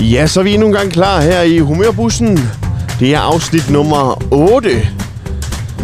[0.00, 2.38] Ja, så er vi endnu en gang klar her i Humørbussen.
[3.00, 4.68] Det er afsnit nummer 8.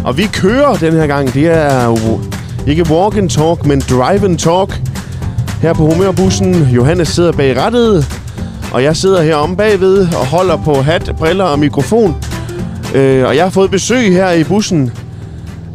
[0.03, 1.33] Og vi kører den her gang.
[1.33, 1.97] Det er
[2.67, 4.81] ikke walk and talk, men drive and talk.
[5.61, 6.69] Her på Humørbussen.
[6.69, 8.05] Johannes sidder bag rattet.
[8.73, 12.15] Og jeg sidder her om bagved og holder på hat, briller og mikrofon.
[12.95, 14.91] Øh, og jeg har fået besøg her i bussen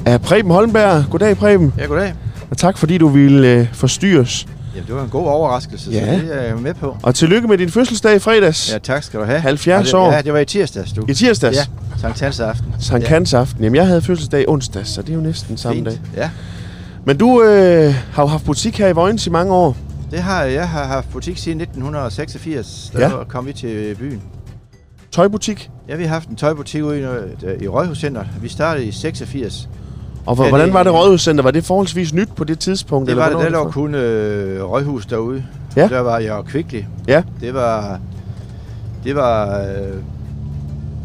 [0.06, 1.04] af Preben Holmberg.
[1.10, 1.72] Goddag, Preben.
[1.78, 2.14] Ja, goddag.
[2.50, 4.46] Og tak fordi du ville øh, forstyrres.
[4.74, 6.18] Jamen, det var en god overraskelse, Ja.
[6.18, 6.96] så det er jeg med på.
[7.02, 8.72] Og tillykke med din fødselsdag i fredags.
[8.72, 9.40] Ja, tak skal du have.
[9.40, 10.12] 70 Og det, år.
[10.12, 11.04] Ja, det var i tirsdags, du.
[11.08, 11.56] I tirsdags.
[11.56, 11.64] Ja,
[12.00, 12.74] Sankt Hans aften.
[12.80, 13.08] Sankt.
[13.08, 13.64] Hans aften.
[13.64, 15.86] Jamen, jeg havde fødselsdag onsdag, så det er jo næsten samme Fint.
[15.86, 15.98] dag.
[16.16, 16.30] Ja,
[17.04, 19.76] Men du øh, har jo haft butik her i Vojens i mange år.
[20.10, 20.54] det har jeg.
[20.54, 22.90] Jeg har haft butik siden 1986.
[22.92, 23.24] Der Ja.
[23.28, 24.22] kom vi til byen.
[25.12, 25.70] Tøjbutik.
[25.88, 28.24] Ja, vi har haft en tøjbutik ude i, øh, i Rådhuscenter.
[28.42, 29.68] Vi startede i 86.
[30.26, 31.42] Og hvor, Ja, hvordan det- var det Rådhuscenter?
[31.44, 33.08] Var det forholdsvis nyt på det tidspunkt?
[33.08, 35.44] Det var det, der lå kun øh, Rødhus derude.
[35.76, 35.88] Ja.
[35.88, 36.82] Der var jeg Kvickly.
[37.08, 37.22] Ja.
[37.40, 38.00] Det var,
[39.04, 39.98] det var øh,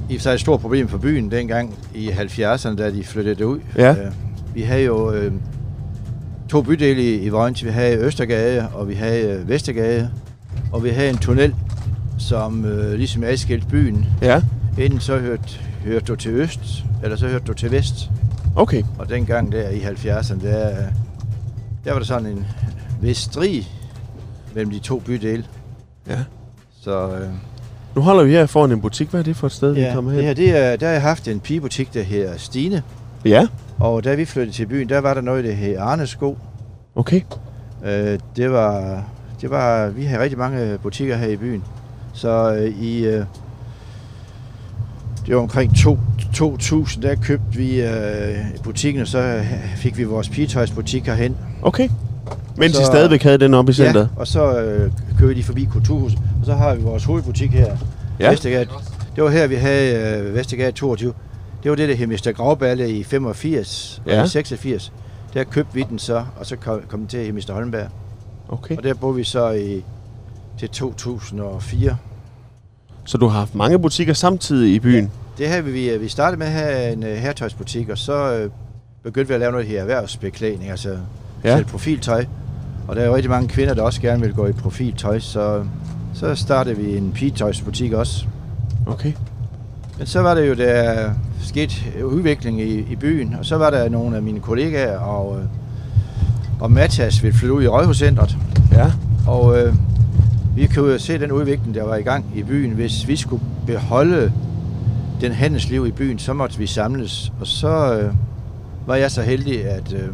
[0.09, 3.59] i sig et stort problem for byen dengang i 70'erne, da de flyttede ud.
[3.77, 3.89] Ja.
[3.91, 3.97] Øh,
[4.55, 5.31] vi havde jo øh,
[6.49, 7.65] to bydele i, i Vojens.
[7.65, 10.09] Vi havde Østergade, og vi havde øh, Vestergade.
[10.71, 11.55] Og vi havde en tunnel,
[12.17, 14.05] som øh, ligesom adskilte byen.
[14.21, 14.41] Ja,
[14.77, 15.43] Enten så hørte,
[15.85, 16.59] hørte du til øst,
[17.03, 18.09] eller så hørte du til vest.
[18.58, 18.83] Okay.
[19.00, 20.75] Og dengang der i 70'erne, der,
[21.86, 22.45] der var der sådan en
[23.02, 23.64] vis strid
[24.55, 25.45] mellem de to bydele.
[26.09, 26.19] Ja.
[26.81, 27.30] Så øh,
[27.95, 29.09] Nu holder vi her foran en butik.
[29.09, 30.27] Hvad er det for et sted, vi ja, kommer det hen?
[30.27, 32.83] her, det er, der har jeg haft en pigebutik, der her Stine.
[33.25, 33.47] Ja,
[33.80, 36.38] Og da vi flyttede til byen, der var der noget, der hed Arnes Sko.
[36.95, 37.21] okay.
[37.86, 39.03] Øh, det var,
[39.42, 41.64] det var, vi havde rigtig mange butikker her i byen.
[42.14, 43.25] Så øh, i, øh,
[45.28, 45.97] det var omkring to,
[46.33, 49.44] 2000, der købte vi øh, butikken, og så
[49.75, 51.38] fik vi vores pigetøjsbutik herhen.
[51.61, 51.89] Okay.
[52.58, 54.09] Mens I Så- stadigvæk havde den oppe i centret?
[54.16, 57.78] Ja, og så øh, kører de forbi Kulturhuset, og så har vi vores hovedbutik her.
[58.20, 58.30] Ja.
[58.31, 58.66] Vestergade.
[59.16, 61.14] Det var her, vi havde øh, Vestergade 22.
[61.64, 62.32] Det var det, der hed Mr.
[62.36, 64.20] Gravballe i 85 Ja.
[64.20, 64.93] og i 86.
[65.33, 67.52] Der købte vi den så, og så kom, kom den til i Mr.
[67.54, 67.87] Holmberg.
[68.49, 68.77] Okay.
[68.77, 69.83] Og der boede vi så i
[70.60, 71.98] til 2004.
[73.07, 75.11] Så du har haft mange butikker samtidig i byen?
[75.37, 78.49] Det her vi, vi startede med at have en uh, herretøjsbutik, og så øh,
[79.03, 80.89] begyndte vi at lave noget her erhvervsbeklædning, altså
[81.43, 81.49] Ja.
[81.49, 81.55] ja.
[81.55, 82.25] selv profiltøj.
[82.87, 85.63] Og der er jo rigtig mange kvinder, der også gerne vil gå i profiltøj, så,
[86.13, 88.25] så startede vi en pigetøjsbutik også.
[88.87, 89.11] Okay.
[89.97, 91.09] Men så var det jo, der
[91.43, 95.45] skete udvikling i, i byen, og så var der nogle af mine kollegaer, og, øh,
[96.59, 98.37] og Mathas ville flytte ud i Rådhuscentret.
[98.71, 98.91] Ja.
[99.27, 99.73] Og øh,
[100.57, 102.71] vi kunne jo se den udvikling, der var i gang i byen.
[102.71, 104.31] Hvis vi skulle beholde
[105.21, 107.31] den handelsliv i byen, så måtte vi samles.
[107.39, 108.13] Og så øh,
[108.85, 110.07] var jeg så heldig, at øh,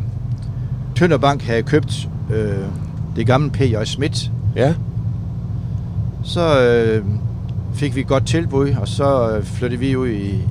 [0.95, 2.65] Tønder Bank havde købt øh,
[3.15, 3.83] det gamle P.J.
[3.83, 4.31] Schmidt.
[4.55, 4.73] Ja.
[6.23, 7.05] Så øh,
[7.73, 10.41] fik vi et godt tilbud, og så øh, flyttede vi ud i,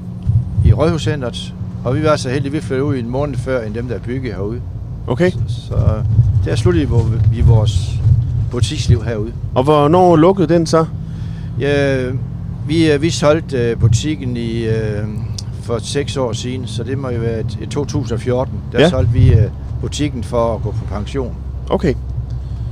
[0.64, 1.54] i Rådhuscentret.
[1.84, 3.98] Og vi var så heldige, at vi flyttede ud en måned før, end dem, der
[3.98, 4.60] byggede herude.
[5.06, 5.30] Okay.
[5.48, 6.02] Så
[6.44, 6.88] der sluttede
[7.30, 8.01] vi vores
[8.52, 9.32] butiksliv herude.
[9.54, 10.84] Og hvornår lukkede den så?
[11.60, 12.04] Ja,
[12.68, 15.04] vi, øh, vi solgte øh, butikken i øh,
[15.62, 18.54] for seks år siden, så det må jo være i 2014.
[18.72, 18.88] Der Ja.
[18.90, 19.32] solgte vi
[19.80, 21.34] butikken for at gå på pension.
[21.70, 21.94] Okay.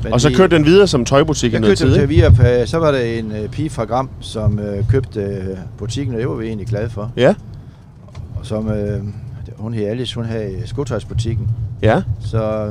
[0.05, 2.91] Men Og så kørte den videre som tøjbutik i noget tid, den via, så var
[2.91, 5.41] der en pige fra Gram, som øh, købte
[5.79, 7.13] butikken, og det var vi egentlig glade for.
[7.17, 7.35] Ja.
[8.41, 9.01] Og som, øh,
[9.57, 11.49] hun hed Alice, hun havde skotøjsbutikken.
[11.83, 12.03] Ja.
[12.21, 12.69] Så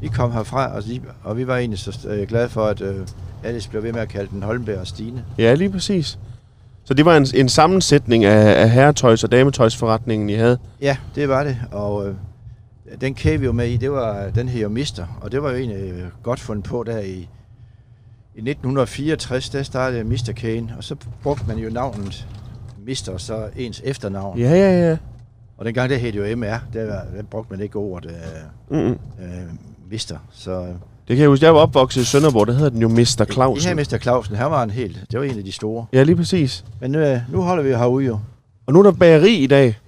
[0.00, 3.06] vi kom herfra, og, de, og vi var egentlig så øh, glade for, at øh,
[3.44, 5.24] Alice blev ved med at kalde den Holmberg og Stine.
[5.38, 6.18] Ja, lige præcis.
[6.84, 10.58] Så det var en, en sammensætning af, af herretøjs- og dametøjsforretningen, I havde?
[10.80, 12.14] Ja, det var det, og øh,
[13.00, 15.56] den kæde vi jo med i, det var den her Mister, og det var jo
[15.56, 17.28] egentlig øh, godt fundet på der i,
[18.34, 22.26] i 1964, der startede Mister Kane, og så brugte man jo navnet
[22.86, 24.38] Mister, så ens efternavn.
[24.38, 24.96] Ja, ja, ja.
[25.58, 28.98] Og dengang det hed jo MR, der, der brugte man ikke ordet øh, Mm-mm.
[29.22, 29.42] øh,
[29.90, 30.18] Mister.
[30.32, 30.74] Så øh, Det
[31.08, 33.24] kan jeg huske, jeg var opvokset i Sønderborg, der hedder den jo Mr.
[33.28, 33.68] I Clausen.
[33.68, 33.98] her Mr.
[33.98, 35.86] Clausen, han var en helt, det var en af de store.
[35.92, 36.64] Ja, lige præcis.
[36.80, 38.18] Men øh, nu holder vi herude jo.
[38.66, 39.78] Og nu er der bageri i dag.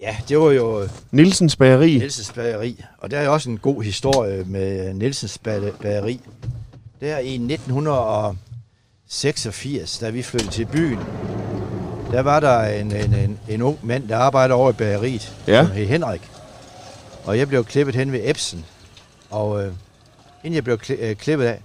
[0.00, 1.98] Ja, det var jo øh, Nielsens Bageri.
[1.98, 2.84] Nielsens Bageri.
[2.98, 6.20] Og der er også en god historie med Nielsens Ba- Bageri.
[7.00, 10.98] Der i 1986, da vi flyttede til byen,
[12.12, 15.62] der var der en, en, en, en ung mand, der arbejdede over i bageriet, Ja.
[15.66, 16.20] som hed Henrik.
[17.24, 18.64] Og jeg blev klippet hen ved Epsen.
[19.30, 19.72] Og øh,
[20.44, 21.60] inden jeg blev kli- øh, klippet af,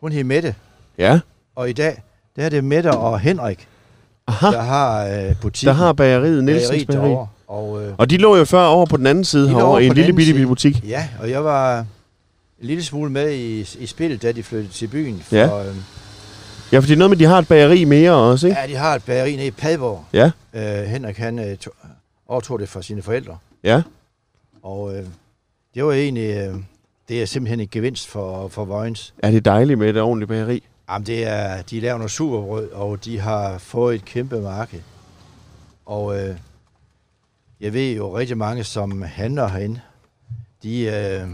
[0.00, 0.54] hun hed Mette.
[0.98, 1.20] Ja.
[1.56, 2.02] Og i dag,
[2.36, 3.68] der er det Mette og Henrik,
[4.26, 4.46] Aha.
[4.46, 5.66] der har øh, butikken.
[5.68, 7.08] Der har bageriet Nielsens bageriet Bageri.
[7.08, 7.28] derovre.
[7.46, 9.82] Og, øh, Og de lå jo før over på den anden side De lå herovre,
[9.82, 10.88] i en på lille den bitte, anden bitte butik.
[10.88, 14.86] Ja, og jeg var en lille smule med i, i spillet, da de flyttede til
[14.86, 15.20] byen.
[15.22, 15.68] For, Ja.
[15.68, 15.74] øh,
[16.72, 18.60] Ja, fordi noget med, de har et bageri mere også, ikke?
[18.60, 20.04] Ja, de har et bageri nede i Padborg.
[20.12, 20.30] Ja.
[20.54, 21.72] Øh, Henrik, han øh, tog,
[22.28, 23.38] overtog det fra sine forældre.
[23.64, 23.82] Ja.
[24.62, 25.04] Og øh,
[25.74, 26.54] det var egentlig, øh,
[27.08, 29.14] det er simpelthen en gevinst for, for Vojens.
[29.18, 30.62] Er det dejligt med et ordentligt bageri?
[30.90, 34.78] Jamen, det er, de laver noget superbrød, og de har fået et kæmpe marked.
[35.86, 36.36] Og øh,
[37.60, 39.80] jeg ved jo rigtig mange, som handler herinde,
[40.62, 41.28] de, øh,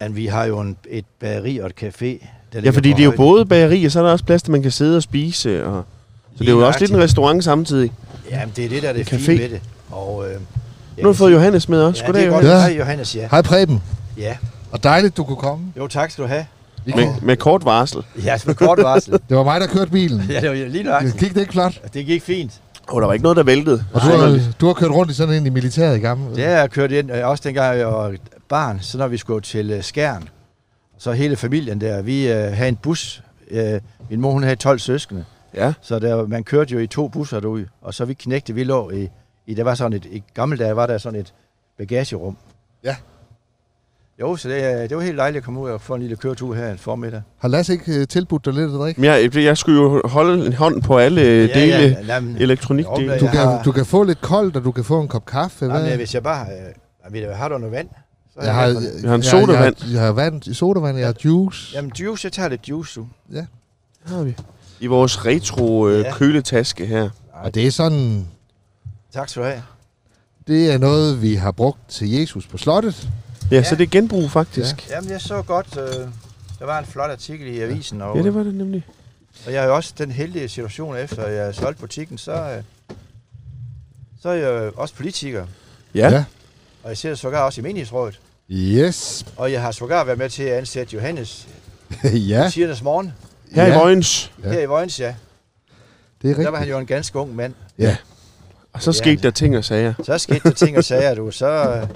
[0.00, 2.26] at vi har jo en, et bageri og et café.
[2.52, 4.52] Der Ja, fordi det er jo både bageri, og så er der også plads til,
[4.52, 5.66] man kan sidde og spise.
[5.66, 5.84] Og...
[6.36, 7.92] Så det er jo også lidt en restaurant samtidig.
[8.30, 9.42] Jamen, det er det, der er det En fine café.
[9.42, 9.60] ved det.
[9.90, 10.40] Og, øh,
[10.98, 12.02] Nu har vi fået Johannes med også.
[12.02, 12.44] Ja, Goddag, det er godt.
[12.44, 12.64] Johannes.
[12.66, 12.70] Ja.
[12.70, 13.28] Hej, Johannes, ja.
[13.30, 13.82] Hej Preben.
[14.16, 14.36] Ja,
[14.72, 15.64] Og dejligt, du kunne komme.
[15.76, 16.46] jo tak skal du have.
[16.86, 18.02] Med, med kort varsel.
[18.24, 19.12] Ja, med kort varsel.
[19.28, 20.22] Det var mig, der kørte bilen.
[20.30, 21.02] ja, det var lige nok.
[21.18, 21.94] Gik det ikke flot?
[21.94, 22.52] Det gik fint.
[22.88, 23.84] Og der var ikke noget, der væltede.
[23.92, 26.34] Og du har, du har kørt rundt i sådan en i militæret i gamle.
[26.36, 28.14] Det har jeg kørt ind, øh, også dengang jeg var
[28.48, 30.28] barn, så når vi skulle til øh, Skjern,
[30.98, 33.22] så hele familien der, vi øh, havde en bus.
[33.50, 35.72] Øh, min mor, hun havde 12 søskende, Ja.
[35.82, 38.90] så der, man kørte jo i to busser derude, og så vi knægte, vi lå
[38.90, 39.08] i,
[39.50, 41.34] i der var sådan et, i gamle dage var der sådan et
[41.78, 42.36] bagagerum.
[42.84, 42.96] Ja.
[44.20, 46.16] Jo, så det, øh, det var helt dejligt at komme ud og få en lille
[46.16, 47.22] køretur her en formiddag.
[47.38, 49.02] Har Lasse ikke øh, tilbudt dig lidt at drikke?
[49.14, 53.12] Jeg, jeg skulle jo holde en hånd på alle ja, dele, ja, ja, jamen, elektronikdele.
[53.12, 55.08] Jo, Du Jeg kan, har- du kan få lidt koldt, og du kan få en
[55.08, 55.64] kop kaffe.
[55.66, 55.96] jamen, hvad?
[55.96, 56.46] hvis jeg bare...
[57.14, 57.88] Øh, har du noget vand?
[58.34, 59.76] Så Jeg har, jeg, Vi har en jeg- sodavand.
[59.84, 61.76] Jeg, jeg har vand, sodavand, jeg har juice.
[61.76, 63.06] Jamen, juice, jeg tager lidt juice, du.
[64.06, 64.36] har vi.
[64.80, 66.12] I vores retro øh, Ja.
[66.14, 67.10] køletaske her.
[67.32, 68.26] Og det er sådan,
[69.12, 69.62] Tak skal du have.
[70.46, 73.08] det er noget, vi har brugt til Jesus på slottet.
[73.50, 73.62] Ja, Ja.
[73.62, 74.90] så det er genbrug faktisk.
[74.90, 76.08] Jamen, jeg så godt, øh,
[76.58, 78.86] der var en flot artikel i avisen, og, Ja, det var det nemlig.
[79.46, 82.62] og jeg er jo også den heldige situation, efter jeg har solgt butikken, så, øh,
[84.22, 85.46] så er jeg jo også politiker,
[85.94, 86.08] Ja.
[86.10, 86.24] Ja.
[86.82, 88.20] og jeg sidder sågar også i menighedsrådet,
[88.50, 89.26] Yes.
[89.36, 91.48] og jeg har sågar været med til at ansætte Johannes
[92.04, 92.50] ja, ja.
[92.50, 93.12] tidernes morgen,
[93.52, 93.74] Her Ja.
[93.74, 94.32] i Vojens.
[94.42, 94.48] Ja.
[94.48, 94.54] ja.
[94.54, 95.14] her i Vojens, ja.
[96.22, 96.70] det er Der var han rigtigt.
[96.72, 97.54] jo en ganske ung mand.
[97.78, 97.96] Ja.
[98.72, 98.92] Og så Ja.
[98.92, 99.94] skete der ting og sager.
[100.04, 101.30] Så skete der ting og sager, du.
[101.30, 101.88] Så, øh,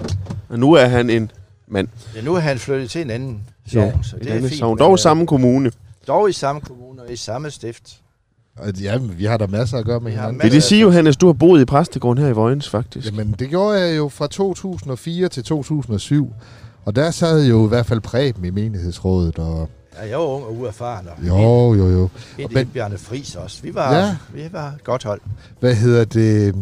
[0.49, 1.31] Og nu er han en
[1.67, 1.87] mand.
[2.15, 3.41] ja, nu er han flyttet til en anden
[3.71, 4.53] sovn, så en det er fint.
[4.59, 4.79] sogn.
[4.79, 5.71] Dog øh, samme kommune.
[6.07, 7.95] Dog i samme kommune og i samme stift.
[8.81, 10.41] Ja, vi har da masser at gøre med hinanden.
[10.43, 13.07] Vil det sige, Johannes, du har boet i præstegården her i Vojens, faktisk?
[13.07, 16.33] Jamen, det gjorde jeg jo fra 2004 til 2007.
[16.85, 19.39] Og der sad jo i hvert fald Preben i menighedsrådet.
[19.39, 19.69] Og
[20.01, 21.07] Ja, jeg var ung og uerfaren.
[21.07, 22.09] Og jo, jo, jo.
[22.37, 23.61] Helt Men- Bjarne Friis også.
[23.61, 24.15] Vi var, Ja.
[24.33, 25.21] vi var et godt hold.
[25.59, 26.55] Hvad hedder det?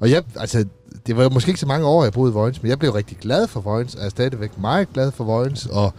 [0.00, 0.64] Og jeg, altså,
[1.06, 3.16] det var måske ikke så mange år, jeg boede i Vojens, men jeg blev rigtig
[3.20, 5.92] glad for Vojens, og er stadigvæk meget glad for Vojens, og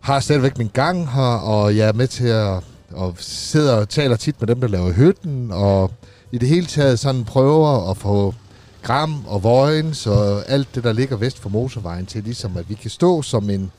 [0.00, 2.60] har stadigvæk min gang her, og jeg er med til at
[2.92, 5.90] og sidder og taler tit med dem, der laver hytten, og
[6.32, 8.34] i det hele taget sådan prøver at få
[8.82, 12.74] Gram og Vojens og alt det, der ligger vest for motorvejen til, ligesom at vi
[12.74, 13.70] kan stå som en,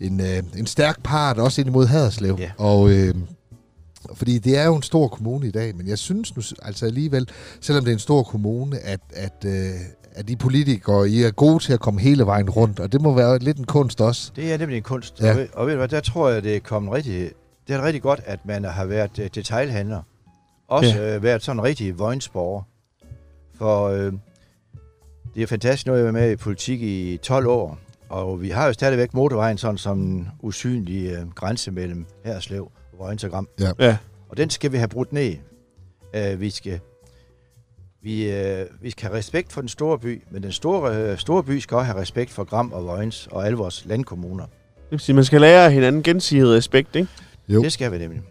[0.00, 2.36] en, øh, en stærk part, også ind imod Haderslev.
[2.38, 2.50] Ja.
[2.58, 3.14] Og øh,
[4.14, 7.28] fordi det er jo en stor kommune i dag, men jeg synes nu altså alligevel,
[7.60, 9.70] selvom det er en stor kommune, at, at, øh,
[10.12, 13.14] at de politikere I er gode til at komme hele vejen rundt, og det må
[13.14, 14.32] være lidt en kunst også.
[14.36, 15.20] Det er nemlig en kunst.
[15.20, 15.30] Ja.
[15.30, 17.30] Og, ved, og ved du hvad, der tror jeg, det er kommet rigtig...
[17.68, 20.02] Det er rigtig godt, at man har været uh, detailhandler.
[20.68, 21.16] Også Ja.
[21.16, 22.62] uh, været sådan en rigtig vojnsborger.
[23.58, 24.12] For uh,
[25.34, 27.78] det er fantastisk, nu har jeg været med i politik i 12 år.
[28.10, 32.62] Og vi har jo stadigvæk motorvejen sådan som en usynlig uh, grænse mellem Herslev
[32.92, 33.48] og Vojens og Gram.
[33.78, 33.96] Ja.
[34.28, 35.36] Og den skal vi have brudt ned.
[36.14, 36.80] Uh, vi skal
[38.02, 41.42] vi, øh, vi skal have respekt for den store by, men den store, øh, store
[41.42, 44.44] by skal også have respekt for Gram og Vojens og alle vores landkommuner.
[44.44, 47.08] Det vil sige, man skal lære hinanden gensidig respekt, ikke?
[47.48, 47.62] Jo.
[47.62, 48.22] Det skal vi nemlig.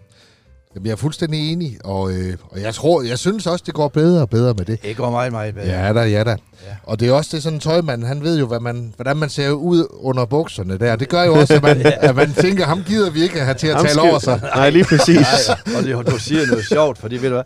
[0.80, 3.88] Jamen, jeg er fuldstændig enig, og, øh, og jeg tror, jeg synes også, det går
[3.88, 4.82] bedre og bedre med det.
[4.84, 5.68] Det går meget, meget bedre.
[5.68, 6.30] Ja da, ja da.
[6.30, 6.36] Ja.
[6.84, 9.30] Og det er også det sådan en tøjmand, han ved jo, hvad man, hvordan man
[9.30, 10.96] ser ud under bukserne der.
[10.96, 13.68] Det gør jo også, at man, at man tænker, ham gider vi ikke have til
[13.68, 14.42] at Ham tale skal- over sig.
[14.56, 15.28] Nej, lige præcis.
[15.66, 17.44] Nej, og det, du siger noget sjovt, fordi ved du hvad,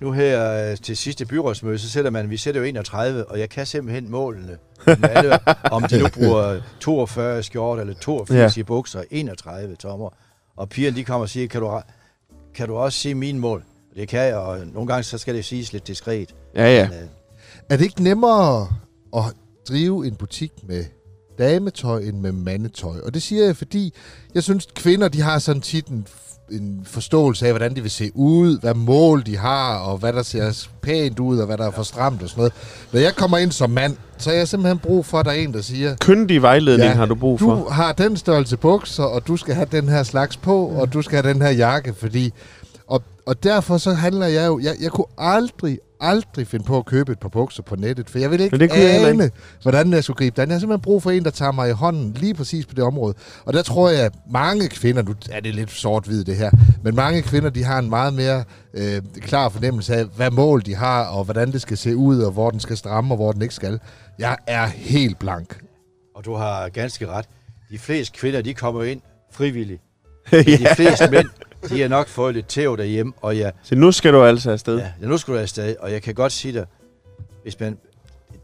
[0.00, 3.48] nu her øh, til sidste byrådsmøde, så sætter man, vi sætter jo 31, og jeg
[3.50, 4.56] kan simpelthen målene.
[5.02, 5.38] Alle,
[5.70, 8.60] om de nu bruger 42 skjort eller 82 Ja.
[8.60, 10.08] i bukser, 31 tommer.
[10.56, 11.80] Og pigerne, de kommer og siger, kan du,
[12.58, 13.64] kan du også sige mine mål?
[13.94, 16.34] Det kan jeg, og nogle gange så skal det siges lidt diskret.
[16.54, 16.88] Ja, ja.
[16.88, 17.08] Men, øh,
[17.70, 18.68] Er det ikke nemmere
[19.16, 19.22] at
[19.68, 20.84] drive en butik med
[21.38, 22.96] dametøj end med mandetøj?
[23.04, 23.94] Og det siger jeg, fordi
[24.34, 26.06] jeg synes, kvinder de har sådan tit en,
[26.50, 30.22] en forståelse af, hvordan de vil se ud, hvad mål de har, og hvad der
[30.22, 32.52] ser pænt ud, og hvad der er for stramt og sådan noget.
[32.92, 35.36] Når jeg kommer ind som mand, så har jeg simpelthen brug for, at der er
[35.36, 37.54] en, der siger, Kyndig vejledning Ja, har du brug for.
[37.54, 41.02] du har den størrelse bukser, og du skal have den her slags på, og du
[41.02, 42.32] skal have den her jakke, fordi...
[43.28, 44.58] Og, derfor så handler jeg jo...
[44.58, 48.18] Jeg, jeg kunne aldrig, aldrig finde på at købe et par bukser på nettet, for
[48.18, 49.30] jeg vil ikke Men det kunne jeg heller ane,
[49.62, 50.48] hvordan jeg skulle gribe det an.
[50.48, 52.84] Jeg har simpelthen brug for en, der tager mig i hånden lige præcis på det
[52.84, 53.14] område.
[53.44, 56.50] Og der tror jeg, at mange kvinder, nu er det lidt sort-hvid det her,
[56.82, 58.44] men mange kvinder, de har en meget mere
[58.74, 62.32] øh, klar fornemmelse af, hvad mål de har, og hvordan det skal se ud, og
[62.32, 63.80] hvor den skal stramme, og hvor den ikke skal.
[64.18, 65.60] Jeg er helt blank.
[66.16, 67.26] Og du har ganske ret.
[67.70, 69.00] De fleste kvinder, de kommer ind
[69.32, 69.82] frivilligt.
[70.32, 70.38] ja.
[70.38, 71.28] De fleste mænd,
[71.68, 74.78] de har nok fået lidt tæv derhjemme, og ja, Så nu skal du altså afsted.
[74.78, 76.66] ja, nu skal du afsted, og jeg kan godt sige dig,
[77.42, 77.78] hvis man,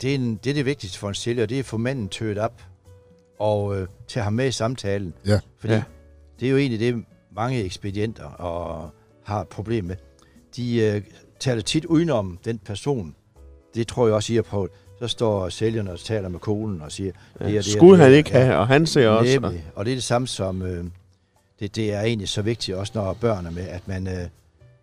[0.03, 2.09] det, er en, det er det vigtigste for en sælger, det er at få manden
[2.09, 2.63] tøet op,
[3.39, 5.15] og øh, tage ham med i samtalen.
[5.27, 5.41] Ja.
[5.59, 5.79] Fordi Ja.
[5.79, 5.85] ja.
[6.41, 7.05] det er jo egentlig det,
[7.37, 8.91] mange ekspedienter og
[9.25, 9.97] har et problem med.
[10.57, 11.03] De øh,
[11.41, 13.15] taler tit udenom den person.
[13.75, 14.71] Det tror jeg også, I har prøvet.
[14.99, 17.45] Så står sælgerne og taler med konen og siger, Ja.
[17.47, 19.37] det er det, Skulle det, han og- ikke have, og han ser også.
[19.37, 19.65] Og, Nemlig.
[19.75, 20.85] Og det er det samme som, øh,
[21.61, 24.27] det, det er egentlig så vigtigt også, når børn er med, at man, øh,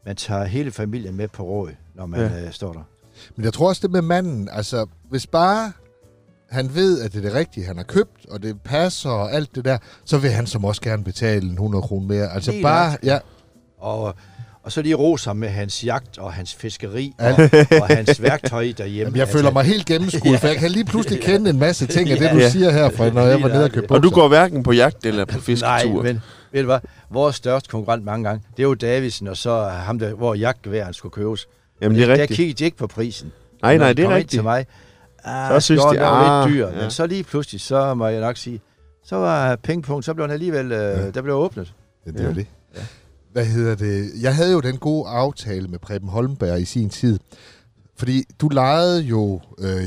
[0.05, 2.27] man tager hele familien med på råd, når man Ja.
[2.37, 2.45] ja.
[2.45, 2.81] øh, står der.
[3.35, 5.71] Men jeg tror også det med manden, altså hvis bare
[6.49, 9.55] han ved, at det er det rigtige, han har købt, og det passer og alt
[9.55, 12.33] det der, så vil han som også gerne betale en 100 kroner mere.
[12.33, 13.11] Altså Lige bare, nøjagtigt.
[13.13, 13.19] ja,
[13.79, 14.15] Og,
[14.63, 17.33] og så lige rose ham med hans jagt og hans fiskeri Ja.
[17.33, 17.49] og,
[17.81, 18.89] og hans værktøj derhjemme.
[18.99, 21.87] Jamen, jeg Altså, føler mig helt gennemskuet, for jeg kan lige pludselig kende en masse
[21.87, 22.33] ting af det, Ja.
[22.33, 22.49] du Ja.
[22.49, 25.05] siger her, fra, når jeg var nede og købte og du går hverken på jagt
[25.05, 26.03] eller på Nej, fisketur.
[26.03, 26.79] men ved du hvad?
[27.09, 30.93] Vores største konkurrent mange gange, det er jo Davidsen, og så ham, der, hvor jagtgeværen
[30.93, 31.47] skulle købes.
[31.81, 32.37] Jamen, det er Der rigtigt.
[32.37, 33.31] kiggede de ikke på prisen.
[33.61, 34.29] Nej, nej, de det er rigtigt.
[34.31, 34.65] til mig.
[35.23, 36.67] Så Ah, synes skjorten, de, ah, lidt dyr.
[36.67, 36.81] ja.
[36.81, 38.61] Men så lige pludselig, så må jeg nok sige,
[39.05, 41.73] så var pengpunkt, så blev den alligevel, øh, der blev åbnet.
[42.05, 42.29] Ja, det Ja.
[42.33, 42.45] det.
[42.75, 42.81] Ja.
[43.31, 44.09] Hvad hedder det?
[44.21, 47.19] Jeg havde jo den gode aftale med Preben Holmberg i sin tid.
[48.01, 49.83] Fordi du lejede jo øh,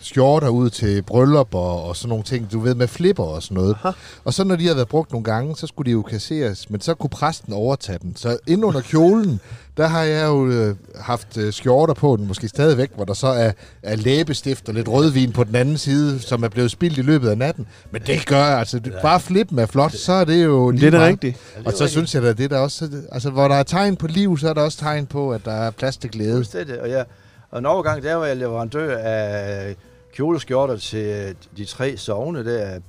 [0.00, 3.54] skjorter ud til bryllup og, og sådan nogle ting, du ved, med flipper og sådan
[3.54, 3.76] noget.
[3.82, 3.90] Aha.
[4.24, 6.80] Og så når de havde været brugt nogle gange, så skulle de jo kasseres, men
[6.80, 8.16] så kunne præsten overtage den.
[8.16, 9.40] Så ind under kjolen,
[9.76, 13.26] der har jeg jo øh, haft øh, skjorter på den, måske stadigvæk, hvor der så
[13.26, 17.02] er, er læbestift og lidt rødvin på den anden side, som er blevet spildt i
[17.02, 17.66] løbet af natten.
[17.90, 20.90] Men det gør altså, det, bare flippen er flot, så er det jo Det er
[20.90, 21.08] meget.
[21.08, 21.36] rigtigt.
[21.64, 24.06] Og så synes jeg da, det er der også, altså hvor der er tegn på
[24.06, 26.34] liv, så er der også tegn på, at der er plads til glæde.
[26.34, 26.80] Fuldstændig.
[26.80, 27.04] Og, jeg,
[27.50, 29.76] og en overgang, der var jeg leverandør af
[30.14, 32.80] kjoleskjorter til de tre sovne der.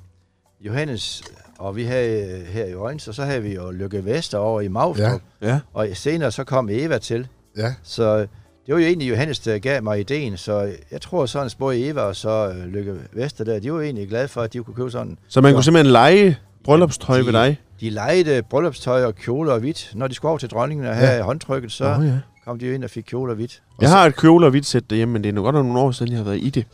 [0.62, 1.24] Johannes
[1.60, 4.68] og vi havde her i Øjens, og så havde vi jo Lykke Vester over i
[4.68, 5.22] Magstrup.
[5.42, 5.48] Ja.
[5.48, 5.60] Ja.
[5.74, 7.28] Og senere så kom Eva til.
[7.58, 10.38] Ja, Så det var jo egentlig Johannes, der gav mig ideen.
[10.38, 14.10] Så jeg tror sådan, både Eva og så øh, Lykke Vester der, de var egentlig
[14.10, 15.18] glade for, at de kunne købe sådan.
[15.28, 17.58] Så man kunne simpelthen lege bryllupstøj De- ved dig?
[17.80, 19.92] De lejede bryllupstøj og kjoler og hvidt.
[19.96, 21.22] Når de skulle over til dronningen og have Ja.
[21.22, 22.14] håndtrykket, så Nå, ja.
[22.46, 23.62] Kom de jo ind og fik kjoler og hvidt.
[23.82, 25.80] Jeg har et kjole og hvidt sæt derhjemme, men det er nu godt nok nogle
[25.80, 26.66] år siden, jeg har været i det.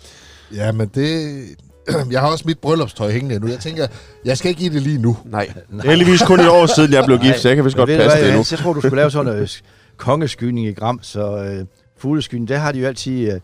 [0.53, 1.36] ja men det...
[2.12, 3.48] Jeg har også mit bryllupstøj hængende nu.
[3.48, 3.88] Jeg tænker,
[4.25, 5.17] jeg skal ikke i det lige nu.
[5.25, 5.53] Nej.
[5.84, 8.17] Er heldigvis kun et år siden, jeg blev gift, så jeg kan vist godt passe
[8.17, 8.43] hvad, det nu.
[8.51, 9.63] Jeg tror, du skulle lave sådan noget
[9.98, 11.65] kongeskydning i gram, så øh,
[11.98, 13.39] fugleskydning, der har de jo altid øh,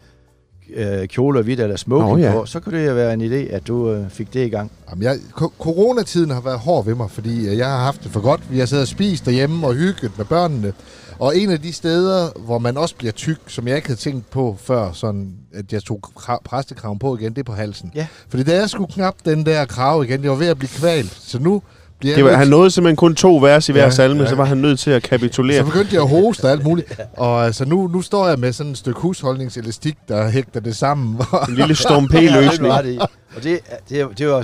[0.75, 2.31] øh, kjoler og hvidt eller smoking Nå, ja.
[2.31, 2.45] på.
[2.45, 4.71] Så kunne det jo være en idé, at du øh, fik det i gang.
[4.89, 8.11] Jamen, jeg, ko- coronatiden har været hård ved mig, fordi øh, jeg har haft det
[8.11, 8.41] for godt.
[8.51, 10.73] Vi har siddet og spist derhjemme og hygget med børnene.
[11.19, 14.29] Og en af de steder, hvor man også bliver tyk, som jeg ikke havde tænkt
[14.29, 17.91] på før, sådan at jeg tog kra- præstekraven på igen, det er på halsen.
[17.95, 18.07] Ja.
[18.29, 21.17] Fordi da jeg skulle knap den der krav igen, jeg var ved at blive kvalt.
[21.21, 21.61] Så nu
[22.01, 24.29] Det var, nødt- han nåede simpelthen kun to vers i hver Ja, salme, ja.
[24.29, 25.63] så var han nødt til at Så kapitulere.
[25.63, 27.01] begyndte jeg at hoste og alt muligt.
[27.17, 31.21] Og altså, nu, nu står jeg med sådan et stykke husholdningselastik, der hægter det sammen.
[31.49, 32.73] En lille Storm Det P-løsning.
[32.73, 32.97] ret i.
[33.35, 34.39] Og det, det, det, var,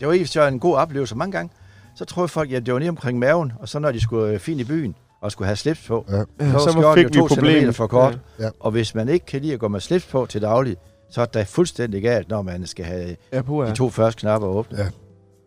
[0.00, 1.50] det var egentlig så en god oplevelse mange gange.
[1.96, 4.38] Så troede folk, at det var lige omkring maven, og så når de skulle øh,
[4.40, 6.16] fint i byen og skulle have slips på, Ja.
[6.16, 6.26] Ja, så,
[6.58, 7.76] så var skjorten fik vi problemet.
[7.76, 8.18] for kort.
[8.38, 8.44] Ja.
[8.44, 8.50] Ja.
[8.60, 10.76] Og hvis man ikke kan lide at gå med slips på til daglig,
[11.10, 14.48] så er det fuldstændig galt, når man skal have Ja, på, de to første knapper
[14.48, 14.78] åbne.
[14.78, 14.86] Ja.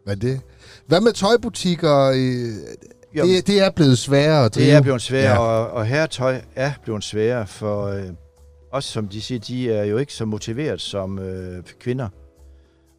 [0.03, 0.41] Hvad er det?
[0.87, 2.11] Hvad med tøjbutikker?
[2.15, 2.53] øh,
[3.17, 4.65] Jo, Det, det er blevet sværere at drive.
[4.65, 5.39] Det er blevet sværere, Ja.
[5.39, 8.03] og, og herretøj er blevet sværere, for øh,
[8.71, 12.07] også som de siger, de er jo ikke så motiveret som øh, kvinder.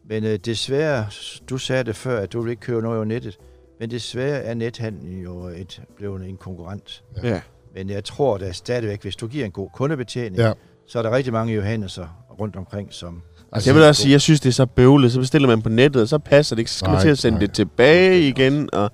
[0.09, 1.05] Men øh, desværre,
[1.49, 3.37] du sagde det før, at du vil ikke købe noget over nettet,
[3.79, 7.03] men desværre er nethandlen jo et, blevet en konkurrent.
[7.23, 7.41] Ja.
[7.75, 10.53] Men jeg tror da stadigvæk, hvis du giver en god kundebetjening, ja.
[10.87, 13.21] så er der rigtig mange Johanneser rundt omkring, som...
[13.55, 15.11] Altså, jeg vil også sige, jeg synes, det er så bøvlet.
[15.11, 16.71] Så bestiller man på nettet, og så passer det ikke.
[16.71, 17.45] Så skal man Nej, til at sende nej.
[17.45, 18.69] det tilbage igen.
[18.73, 18.91] Og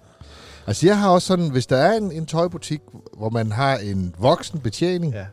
[0.68, 2.80] Altså, jeg har også sådan, hvis der er en, en tøjbutik,
[3.18, 5.26] hvor man har en voksen betjening, Ja.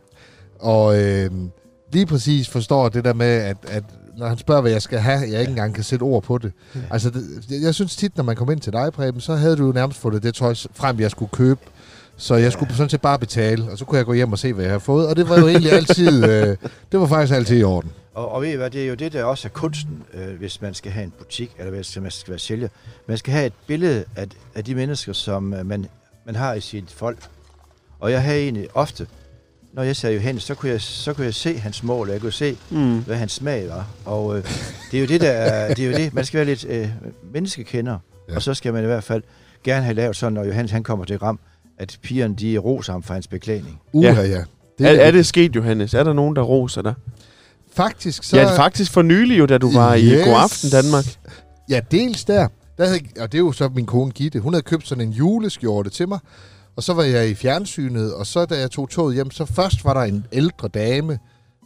[0.60, 1.30] og øh,
[1.92, 3.84] lige præcis forstår det der med, at, at
[4.18, 6.52] når han spørger, hvad jeg skal have, jeg ikke engang kan sætte ord på det.
[6.90, 9.56] Altså, det, jeg- jeg synes tit, når man kom ind til dig, Preben, så havde
[9.56, 11.60] du jo nærmest fået det tøj frem, jeg skulle købe.
[12.16, 14.52] Så jeg skulle sådan set bare betale, og så kunne jeg gå hjem og se,
[14.52, 15.08] hvad jeg har fået.
[15.08, 16.56] Og det var jo egentlig altid, øh,
[16.92, 17.92] det var faktisk altid i orden.
[18.14, 20.62] Og, og ved I hvad, det er jo det, der også er kunsten, øh, hvis
[20.62, 22.68] man skal have en butik, eller hvis man skal være sælger.
[23.08, 25.86] Man skal have et billede af, af de mennesker, som øh, man,
[26.26, 27.18] man har i sit folk.
[28.00, 29.06] Og jeg havde egentlig ofte,
[29.72, 32.20] når jeg sagde Johannes, så kunne jeg, så kunne jeg se hans mål, og jeg
[32.20, 32.98] kunne se, Mm.
[32.98, 33.88] hvad hans smag var.
[34.04, 34.44] Og øh,
[34.90, 36.14] det er jo det, der er, det er jo det.
[36.14, 36.88] Man skal være lidt øh,
[37.32, 38.34] menneskekender, ja.
[38.34, 39.22] og så skal man i hvert fald
[39.64, 41.38] gerne have lavet sådan, når Johannes han kommer til ram,
[41.78, 43.80] at pigerne de roser ham for hans beklædning.
[43.92, 44.22] Uha, Ja.
[44.22, 44.42] ja.
[44.80, 45.94] Er, er det sket, Johannes?
[45.94, 46.94] Er der nogen, der roser dig?
[47.72, 48.36] Faktisk så...
[48.36, 50.02] Ja, det er faktisk for nylig jo, da du var yes.
[50.02, 50.14] i.
[50.14, 51.04] God Aften Danmark.
[51.70, 52.48] Ja, dels der.
[52.78, 54.40] der havde, og det er jo så min kone Gitte.
[54.40, 56.18] Hun havde købt sådan en juleskjorte til mig.
[56.76, 59.84] Og så var jeg i fjernsynet, og så da jeg tog toget hjem, så først
[59.84, 61.18] var der en ældre dame,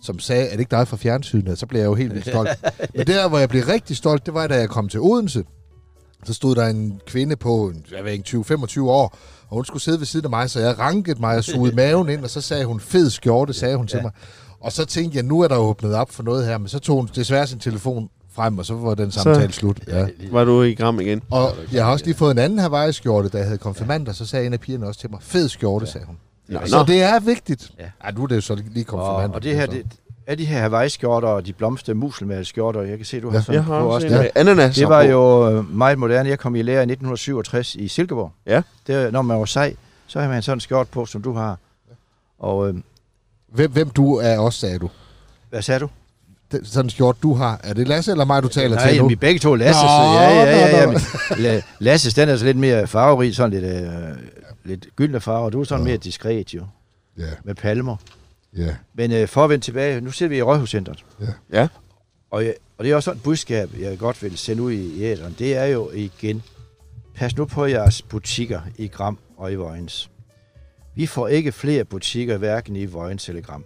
[0.02, 1.58] som sagde, er det ikke dig fra fjernsynet?
[1.58, 2.48] Så blev jeg jo helt vildt stolt.
[2.96, 5.44] Men der, hvor jeg blev rigtig stolt, det var, da jeg kom til Odense.
[6.24, 9.16] Så stod der en kvinde på, jeg ved ikke, 20-25 år,
[9.48, 12.08] og hun skulle sidde ved siden af mig, så jeg rankede mig og sugede maven
[12.08, 14.02] ind, og så sagde hun, fed skjorte, sagde hun til Ja.
[14.02, 14.10] mig.
[14.60, 16.96] Og så tænkte jeg, nu er der åbnet op for noget her, men så tog
[16.96, 19.80] hun desværre sin telefon frem, og så var den samtale slut.
[19.88, 20.06] Ja.
[20.30, 21.22] Var du i Gram igen?
[21.30, 24.46] Og jeg har også lige fået en anden Hawaii-skjorte, da jeg havde konfirmander, så sagde
[24.46, 26.16] en af pigerne også til mig, fed skjorte, sagde hun.
[26.48, 27.70] Nå, Så det er vigtigt.
[27.78, 27.84] Ja.
[28.04, 29.34] Ja, nu er det jo så lige Og, konfirmander.
[29.36, 29.72] og det her, så.
[29.72, 29.86] det,
[30.30, 33.42] er de her Hawaii-skjorter og de blomstrede muselmalskjorter, jeg kan se, du har Ja.
[33.42, 34.26] sådan Jeg har på også en ja.
[34.34, 34.74] ananas.
[34.74, 36.28] Det var jo øh, meget moderne.
[36.28, 38.32] Jeg kom i lære i 1967 i Silkeborg.
[38.46, 38.62] Ja.
[38.86, 39.74] Det, er, når man var sej,
[40.06, 41.58] så havde man sådan en skjort på, som du har.
[42.38, 42.74] Og øh,
[43.52, 44.90] Hvem, hvem du er også, sagde du.
[45.50, 45.88] hvad sagde du?
[46.52, 47.60] Den, sådan en skjort, du har.
[47.64, 48.96] Er det Lasse eller mig, du taler Nej, til nu?
[48.96, 50.78] jamen, vi begge to Lasse, Nå, så ja, ja, ja.
[50.80, 51.00] ja, nå, men,
[51.58, 53.90] La- Lasses, den er så lidt mere farverig, sådan lidt, øh,
[54.64, 55.44] lidt gyldne farver.
[55.44, 55.84] og Du er sådan Nå.
[55.88, 56.62] mere diskret jo,
[57.18, 57.96] Ja, med palmer.
[58.56, 58.76] Ja.
[58.94, 61.04] Men øh, for at vende tilbage, nu sidder vi i Rådhuscenteret.
[61.52, 61.68] Ja.
[62.30, 65.04] Og, jeg, og det er også sådan et budskab, jeg godt vil sende ud i
[65.04, 65.36] æderen.
[65.38, 66.42] Det er jo igen,
[67.14, 70.10] pas nu på jeres butikker i Gram og i Vojens.
[70.94, 73.64] Vi får ikke flere butikker, hverken i Vojens eller Gram.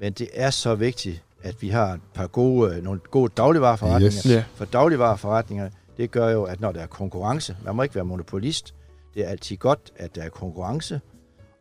[0.00, 4.06] Men det er så vigtigt, at vi har et par gode, nogle gode dagligvareforretninger.
[4.06, 4.26] Yes.
[4.26, 4.44] Ja.
[4.54, 8.74] For dagligvareforretninger, det gør jo, at når der er konkurrence, man må ikke være monopolist,
[9.14, 11.00] det er altid godt, at der er konkurrence,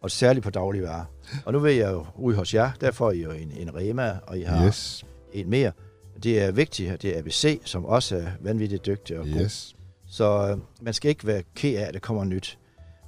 [0.04, 1.06] og særligt på dagligvarer.
[1.46, 4.18] Og nu ved jeg jo, ude hos jer, der får I jo en, en Rema,
[4.28, 5.72] og I har Yes, en mere.
[6.24, 9.42] Det er vigtigt, at det er ABC, som også er vanvittigt dygtig og god.
[9.42, 9.76] yes.
[10.08, 12.58] Så øh, man skal ikke være ked af, at der kommer nyt.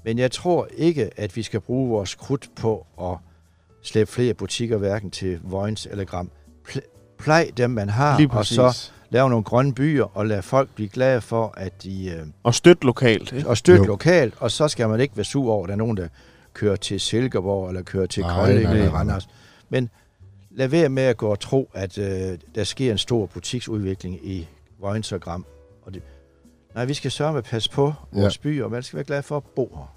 [0.05, 3.17] Men jeg tror ikke, at vi skal bruge vores krudt på at
[3.83, 6.31] slæbe flere butikker, hverken til Vojens eller Gram.
[6.70, 8.61] Pl- plej dem, man har, og så
[9.09, 12.07] lave nogle grønne byer, og lade folk blive glade for, at de...
[12.20, 13.31] Øh, Og støt lokalt.
[13.33, 13.50] Ikke?
[13.50, 13.87] og støtte Jo.
[13.87, 16.07] lokalt, og så skal man ikke være sur over, at der er nogen, der
[16.55, 18.91] kører til Silkeborg, eller kører til Kolding eller.
[18.91, 19.27] Randers.
[19.70, 19.89] Men
[20.51, 24.48] lad være med at gå og tro, at øh, der sker en stor butiksudvikling i
[24.79, 25.46] Vojens og Gram.
[25.81, 26.01] Og det,
[26.75, 28.41] nej, vi skal sørge med at passe på vores ja.
[28.41, 29.96] byer, og man skal være glad for at bo her.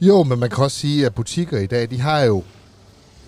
[0.00, 2.42] Jo, men man kan også sige, at butikker i dag, de har jo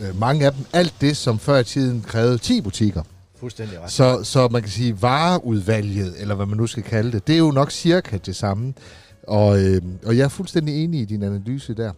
[0.01, 3.03] øh, mange af dem alt det, som før i tiden krævede 10 butikker.
[3.37, 3.91] Fuldstændig ret.
[3.91, 7.39] Så, så man kan sige, vareudvalget, eller hvad man nu skal kalde det, det er
[7.39, 8.75] jo nok cirka det samme.
[9.23, 11.93] Og, øh, og jeg er fuldstændig enig i din analyse der.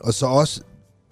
[0.00, 0.62] Og så også,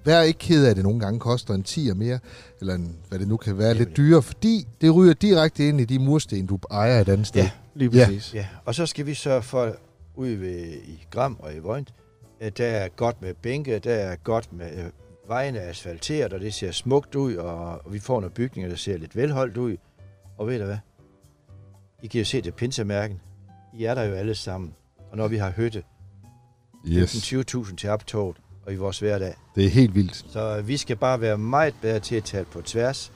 [0.05, 2.19] vær ikke ked af, at det nogle gange koster en 10 mere,
[2.61, 5.85] eller en, hvad det nu kan være, lidt dyrere, fordi det ryger direkte ind i
[5.85, 7.43] de mursten, du ejer et andet sted.
[7.43, 7.51] Ja.
[7.75, 8.05] Lige Ja.
[8.07, 8.35] præcis.
[8.35, 9.77] Ja, og så skal vi sørge for,
[10.15, 11.89] ude ved, i Gram og i Vojens,
[12.41, 14.91] at der er godt med bænke, der er godt med øh,
[15.29, 18.77] vejene er asfalteret, og det ser smukt ud, og, og vi får nogle bygninger, der
[18.77, 19.77] ser lidt velholdt ud.
[20.39, 20.79] Og ved du hvad?
[22.03, 23.21] I kan jo se det pinsemærken.
[23.79, 24.75] I er der jo alle sammen.
[25.11, 25.83] Og når vi har hytte,
[26.87, 27.33] Yes.
[27.33, 29.35] 20.000 til optoget og i vores hverdag.
[29.55, 30.25] Det er helt vildt.
[30.33, 33.13] Så vi skal bare være meget bedre til at tale på tværs,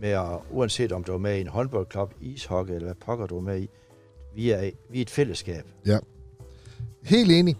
[0.00, 3.36] med at, uanset om du er med i en håndboldklub, ishockey eller hvad pokker du
[3.36, 3.68] er med i.
[4.34, 5.64] Vi er, vi er et fællesskab.
[7.02, 7.56] Helt enig.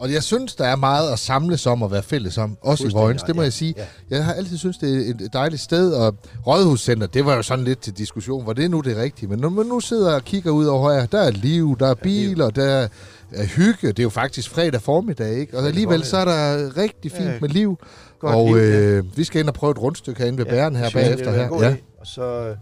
[0.00, 2.56] Og jeg synes, der er meget at samles om og være fælles om.
[2.60, 3.46] Også i Vojens, det må ja.
[3.46, 3.74] jeg sige.
[3.76, 3.86] Ja.
[4.10, 7.64] Jeg har altid synes det er et dejligt sted, og Rådhuscenter, det var jo sådan
[7.64, 9.28] lidt til diskussion, var det nu det rigtige?
[9.28, 11.94] Men når man nu sidder og kigger ud over her, der er liv, der er
[11.94, 12.88] biler, der er,
[13.34, 13.88] er hygge.
[13.88, 15.58] Det er jo faktisk fredag formiddag, ikke?
[15.58, 17.78] Og alligevel så er der rigtig fint Ja, med liv.
[18.18, 18.62] Godt og liv, ja.
[18.80, 21.30] øh, vi skal ind og prøve et rundstykke herinde ved bæren her jeg, bagefter.
[21.30, 21.64] er Her.
[21.66, 21.72] Ja.
[21.74, 21.76] idé.
[22.00, 22.54] Og så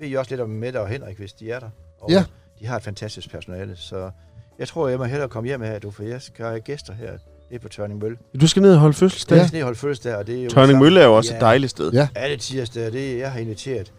[0.00, 1.68] ved I også lidt om Mette og Henrik, hvis de er der.
[2.00, 2.24] Og Ja.
[2.60, 4.10] De har et fantastisk personale, så
[4.58, 7.10] jeg tror, jeg må hellere komme hjem her, du, for jeg skal have gæster her.
[7.48, 8.16] Det er på Tørning Mølle.
[8.40, 9.36] Du skal ned og holde fødselsdag.
[9.36, 9.46] Jeg Ja.
[9.46, 10.50] skal lige holde fødselsdag, og det er jo...
[10.50, 11.36] Tørning Mølle er jo også Ja.
[11.36, 11.92] et dejligt sted.
[11.92, 12.08] Ja.
[12.14, 13.92] Alle tirsdage, det jeg har inviteret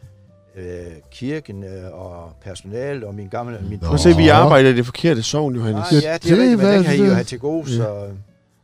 [0.57, 0.65] øh,
[1.11, 3.57] kirken øh, og personalet og min gamle...
[3.69, 3.85] Min Nå.
[3.87, 5.91] Prøv at se, vi arbejder i det forkerte sovn, Johannes.
[5.91, 7.13] Ah, ja, det det er rigtigt, men den kan I jo det.
[7.15, 7.87] have til gode, så...
[7.87, 8.09] Og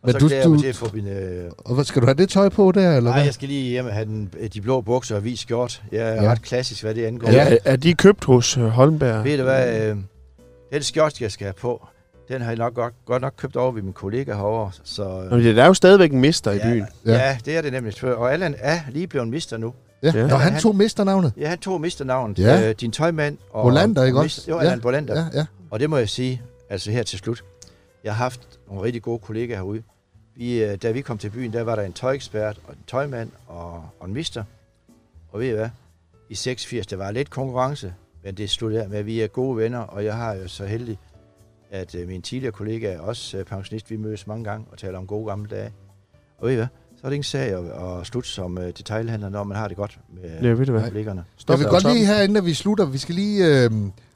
[0.08, 1.12] Men så du- glæder jeg mig du- til at få mine...
[1.12, 3.24] Øh, Og hvad, skal du have det tøj på der, eller nej, hvad?
[3.26, 5.82] jeg skal lige hjem og have den, de blå bukser og hvid skjort.
[5.92, 6.24] Jeg er Ja.
[6.24, 6.32] ja.
[6.32, 7.28] ret klassisk, hvad det angår.
[7.28, 9.24] Er, er, de købt hos øh, Holmberg?
[9.26, 9.98] Ved du hvad, øh,
[10.74, 11.88] den skjort, jeg skal have på,
[12.30, 14.72] den har jeg nok godt, godt nok købt over ved min kollega herovre.
[14.84, 16.86] Så, Nå, men Der er jo stadigvæk en mister i byen.
[17.06, 17.12] Ja.
[17.12, 17.18] Ja.
[17.28, 18.04] ja, det er det nemlig.
[18.04, 19.74] Og Allan er lige blevet mister nu.
[20.04, 20.12] Ja.
[20.16, 20.28] Ja.
[20.28, 21.34] Nå, han tog misternavnet.
[21.38, 22.40] Ja, han tog misternavnet.
[22.40, 22.70] Ja.
[22.70, 23.38] Øh, din tøjmand.
[23.52, 24.46] Og Bolander, ikke og også?
[24.52, 24.62] Jo, Ja.
[24.62, 25.16] Allan Bolander.
[25.16, 25.22] Ja.
[25.22, 25.46] Ja, ja.
[25.72, 27.44] Og det må jeg sige, altså her til slut.
[28.04, 29.84] Jeg har haft nogle rigtig gode kollegaer herude.
[30.36, 33.30] vi, øh, da vi kom til byen, der var der en tøjekspert og en tøjmand
[33.48, 34.44] og, og en mister.
[35.32, 35.70] Og ved I hvad?
[36.30, 39.80] I 86, der var lidt konkurrence, men det der med, at vi er gode venner,
[39.80, 40.98] og jeg har jo så heldig,
[41.72, 43.92] at øh, min tidligere kollega er også øh, pensionist.
[43.92, 45.74] Vi mødes mange gange og taler om gode gamle dage.
[46.38, 46.68] Og ved I hvad?
[47.02, 47.64] Så er det ingen sag at,
[48.00, 50.84] at slutte som øh, detailhandler, når man har det godt med Ja, ved du hvad?
[50.84, 51.24] kollegerne.
[51.50, 53.64] Jeg vil godt lige her, inden vi slutter, vi skal lige...
[53.66, 53.72] Øh,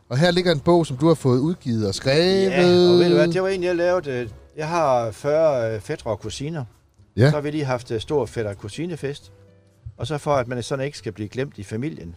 [0.09, 2.43] og her ligger en bog, som du har fået udgivet og skrevet.
[2.43, 4.11] Ja, og ved du hvad, det var egentlig, jeg lavede.
[4.11, 6.65] øh, Jeg har 40 øh, fætter og kusiner.
[7.17, 7.29] Ja.
[7.29, 9.31] Så har vi lige haft stor fætter og kusinefest.
[9.97, 12.15] Og så for, at man sådan ikke skal blive glemt i familien,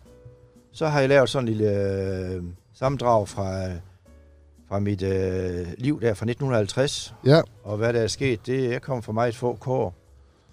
[0.73, 1.71] så har jeg lavet sådan en lille
[2.35, 2.43] øh,
[2.75, 3.65] sammendrag fra,
[4.69, 7.15] fra mit øh, liv der fra 1950.
[7.27, 9.95] Ja, Og hvad der er sket, det jeg kommer fra meget få kår.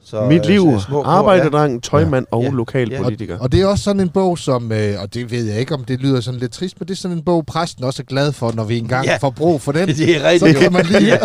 [0.05, 2.49] Så, Mit øh, liv, så små arbejderdreng, tøjmand og Ja.
[2.49, 3.37] lokalpolitiker.
[3.39, 5.83] og det er også sådan en bog, som, øh, og det ved jeg ikke, om
[5.83, 8.31] det lyder sådan lidt trist, men det er sådan en bog, præsten også er glad
[8.31, 9.17] for, når vi engang Ja.
[9.21, 9.89] får brug for den.
[9.89, 9.93] Ja.
[10.05, 10.57] Det er rigtigt.
[10.57, 11.05] Så kan man lige...
[11.05, 11.17] Ja,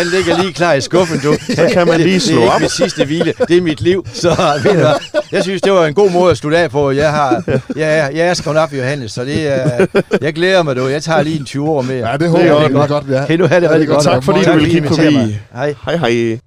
[0.00, 1.34] den ligger lige klar i skuffen, du.
[1.56, 2.60] Så kan man lige slå det er op.
[2.60, 4.06] mit sidste hvile, det er mit liv.
[4.14, 4.28] Så
[4.62, 4.92] ved du hvad,
[5.32, 6.90] jeg synes, det var en god måde at slutte af på.
[6.90, 7.42] Jeg, har,
[7.76, 9.86] jeg, jeg er skrevet op i Johannes, så det er,
[10.20, 10.86] jeg glæder mig, du.
[10.86, 12.10] Jeg tager lige en 20 år mere.
[12.10, 12.88] Ja, det håber Det er jeg godt.
[12.90, 13.24] godt, ja.
[13.26, 14.04] Kan du have det Ja, rigtig det godt.
[14.04, 15.14] Tak fordi du ville kigge forbi.
[15.14, 15.40] mig.
[15.54, 15.74] Hej.
[15.84, 16.38] Hej hej.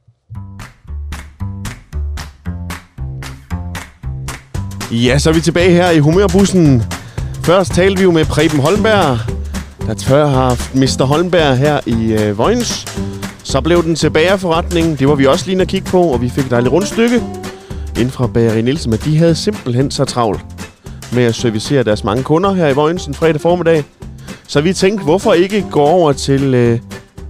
[4.92, 6.84] Ja, så er vi tilbage her i Humørbussen.
[7.44, 9.20] Først talte vi jo med Preben Holmberg,
[9.88, 11.04] der tør har haft Mr.
[11.04, 12.86] Holmberg her i øh, Vojens.
[13.44, 15.00] Så blev den tilbageforretning.
[15.00, 17.24] Det var vi også lige at kigge på, og vi fik et dejligt rundstykke
[17.96, 18.90] inden fra Bageri Nielsen.
[18.90, 20.46] Men de havde simpelthen så travlt
[21.14, 23.84] med at servicere deres mange kunder her i Vojens en fredag formiddag.
[24.48, 26.80] Så vi tænkte, hvorfor ikke gå over til øh,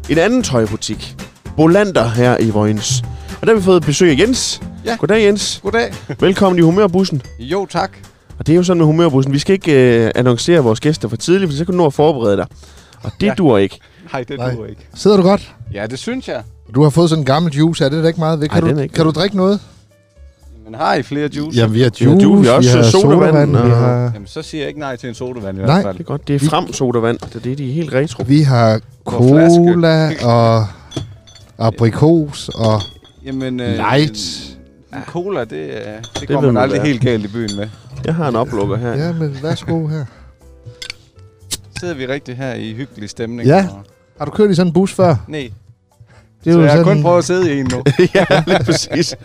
[0.09, 1.15] en anden tøjbutik.
[1.57, 3.03] Bolander her i Vojens.
[3.41, 4.61] Og der har vi fået besøg af Jens.
[4.85, 4.95] Ja.
[4.95, 5.59] Goddag Jens.
[5.63, 5.93] Goddag.
[6.19, 7.21] Velkommen i Humørbussen.
[7.39, 7.91] Jo, tak.
[8.39, 9.33] Og det er jo sådan med Humørbussen.
[9.33, 11.93] Vi skal ikke øh, annoncere vores gæster for tidligt, for så kan du nå at
[11.93, 12.45] forberede dig.
[13.03, 13.33] Og det ja.
[13.33, 13.79] Dur ikke.
[14.13, 14.55] Nej, det Nej.
[14.55, 14.87] duer ikke.
[14.95, 15.55] Sidder du godt?
[15.73, 16.41] Ja, det synes jeg.
[16.75, 18.39] Du har fået sådan en gammel juice, er det da ikke meget?
[18.51, 19.59] Kan, Ej, du, ikke kan du drikke noget?
[20.65, 21.59] Men har I flere juice?
[21.59, 23.57] Jamen, vi har Vi har juice, juice, vi har også vi har sodavand, sodavand, vi
[23.57, 25.65] og- har, Jamen, så siger jeg ikke nej til en sodavand i Nej.
[25.73, 25.93] hvert fald.
[25.97, 26.27] Det er godt.
[26.27, 27.17] Det er Vi- frem sodavand.
[27.19, 28.23] Det er det, de er helt retro.
[28.27, 30.65] vi har cola og
[31.67, 32.81] aprikos og
[33.29, 34.49] Jamen, øh, light.
[34.93, 36.83] En, en cola, det, øh, det, det går man aldrig er.
[36.85, 37.69] helt galt i byen med.
[38.05, 38.95] Jeg har en oplukker her.
[39.05, 40.05] Ja, men værsgo her.
[41.79, 43.47] Sidder vi rigtig her i hyggelig stemning?
[43.49, 43.67] Ja.
[43.71, 43.83] Og...
[44.17, 45.15] Har du kørt i sådan en bus før?
[45.27, 45.51] Nej,
[46.45, 47.83] Det så jeg har kun prøvet at sidde i en nu.
[48.15, 49.15] ja, lige præcis.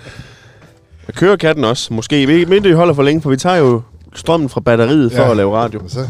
[1.07, 1.95] Jeg kører katten også.
[1.95, 2.27] Måske.
[2.27, 3.83] Vi mindre, vi holder for længe, for vi tager jo
[4.14, 5.31] strømmen fra batteriet for Ja.
[5.31, 5.83] at lave radio.
[5.88, 6.09] Så.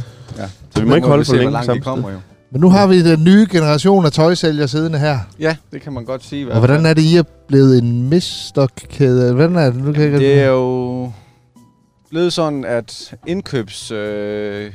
[0.74, 2.16] Så vi må ikke holde for se, længe hvor langt vi kommer jo.
[2.54, 5.18] Men nu har vi den nye generation af tøjsælgere siddende her.
[5.38, 6.40] Ja, det kan man godt sige.
[6.40, 9.34] i hvert Og hvordan er det, I er blevet en misterkæde?
[9.34, 9.84] Hvordan er det?
[9.84, 11.12] Nu kan jeg ikke Det er jo
[12.10, 13.90] blevet sådan, at indkøbs...
[13.90, 14.72] Øh,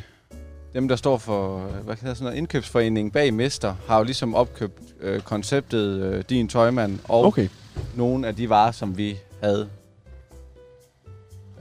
[0.74, 4.82] dem, der står for hvad hedder sådan noget, indkøbsforeningen bag Mester, har jo ligesom opkøbt
[5.02, 7.26] øh, konceptet øh, Din Tøjmand og.
[7.26, 7.48] Okay.
[7.96, 9.68] nogle af de varer, som vi havde.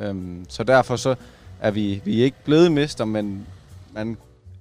[0.00, 1.14] Øhm, så derfor så
[1.60, 3.46] er vi, vi er ikke blevet Mester, men
[3.94, 4.16] man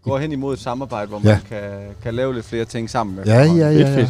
[0.08, 1.30] går hen imod et samarbejde, hvor Ja.
[1.30, 1.62] man kan,
[2.04, 4.10] kan lave lidt flere ting sammen med Ja, ja, Fedt, ja, ja.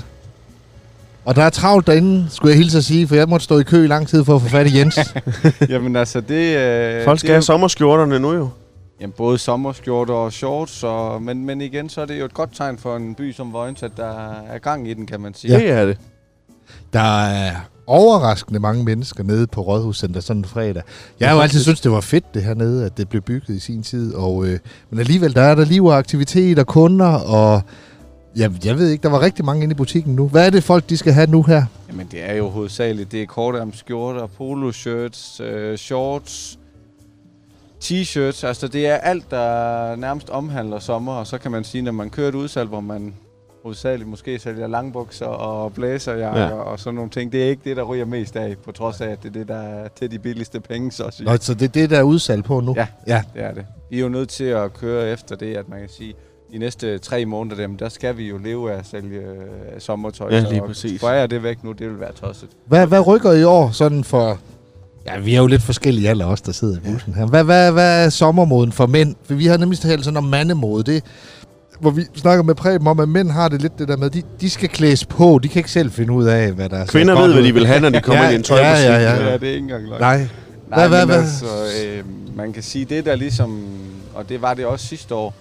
[1.26, 3.64] Og der er travlt derinde, skulle jeg hilse at sige, for jeg måtte stå i
[3.64, 5.00] kø i lang tid for at få fat i Jens.
[5.70, 6.58] Jamen altså, det...
[6.58, 8.50] Øh, Folk det skal er have jo- sommerskjorterne nu jo.
[9.02, 12.50] Jamen, både sommerskjorter og shorts, og, men, men igen, så er det jo et godt
[12.56, 15.54] tegn for en by som Vojens, at der er gang i den, kan man sige.
[15.54, 15.60] Ja.
[15.60, 15.98] Det er det.
[16.94, 17.52] Der er
[17.88, 20.84] overraskende mange mennesker nede på Rådhuscenter sådan en fredag.
[21.20, 23.56] Jeg har jo altid syntes, det var fedt det her nede, at det blev bygget
[23.56, 24.14] i sin tid.
[24.14, 27.62] Og, øh, men alligevel, der er der liv og aktivitet og kunder, og
[28.36, 30.28] jeg, jeg ved ikke, der var rigtig mange inde i butikken nu.
[30.28, 31.66] Hvad er det folk, de skal have nu her?
[31.90, 36.60] Jamen, det er jo hovedsageligt, det er kortærmskjorter, poloshirts, øh, shorts,
[37.84, 41.92] t-shirts, altså det er alt, der nærmest omhandler sommer, og så kan man sige, når
[41.92, 43.14] man kører et udsalg, hvor man
[43.68, 46.52] hovedsageligt måske sælger langbukser og blæserjakker Ja.
[46.52, 49.10] og sådan nogle ting, det er ikke det, der ryger mest af, på trods af,
[49.10, 51.26] at det er det, der er til de billigste penge, så at sige.
[51.28, 52.74] Nå, så det er det, der er udsalg på nu?
[52.78, 52.88] Ja.
[53.08, 53.22] ja.
[53.34, 53.66] Det er det.
[53.90, 56.14] Vi er jo nødt til at køre efter det, at man kan sige,
[56.52, 60.34] de næste tre måneder, dem, der skal vi jo leve af at sælge øh, sommertøj.
[60.34, 61.00] Ja, lige præcis.
[61.02, 62.50] forære det væk nu, det vil være tosset.
[62.66, 64.38] Hvad, hvad rykker I år sådan for...
[65.08, 67.26] Ja, vi er jo lidt forskellige alle os, der sidder i bussen her.
[67.26, 69.16] Hvad, hvad, hvad er sommermoden for mænd?
[69.24, 70.84] For vi har nemlig talt sådan om mandemode.
[70.84, 71.04] Det,
[71.80, 74.22] hvor vi snakker med Preben om, at mænd har det lidt det der med, de,
[74.42, 75.40] de skal klædes på.
[75.44, 76.86] De kan ikke selv finde ud af, hvad der er.
[76.86, 78.86] Kvinder ved, hvad de vil have, når de kommer Ja, ind i en tøjbutik.
[78.86, 79.34] ja, ja, Ja, ja.
[79.34, 80.02] det er ikke engang løgn.
[80.02, 80.18] Nej.
[80.18, 80.28] Nej,
[80.70, 81.46] Hvad- hvad- men hvad- altså,
[81.88, 82.04] øh,
[82.38, 83.68] man kan sige, det der ligesom,
[84.16, 85.34] og det var det også sidste år,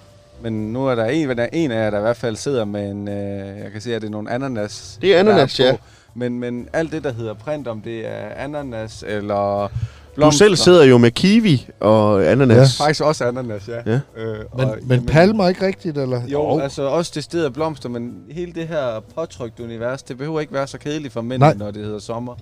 [0.42, 2.64] men nu er der en, der er en af jer, der i hvert fald sidder
[2.64, 3.14] med en, øh,
[3.62, 4.98] jeg kan se, at det er nogle ananas.
[5.02, 5.76] Det er ananas, der ja.
[6.14, 9.70] Men, men alt det, der hedder print, om det er ananas eller
[10.16, 12.78] Du selv sidder jo med kiwi og ananas.
[12.78, 13.92] Faktisk også ananas, ja.
[13.92, 14.00] Ja.
[14.16, 16.20] Øh, Men, og, men palmer ikke rigtigt, eller?
[16.28, 20.40] Jo, altså også det sted af blomster, men hele det her påtrykte univers, det behøver
[20.40, 21.54] ikke være så kedeligt for mænd, Nej.
[21.54, 22.34] når det hedder sommer.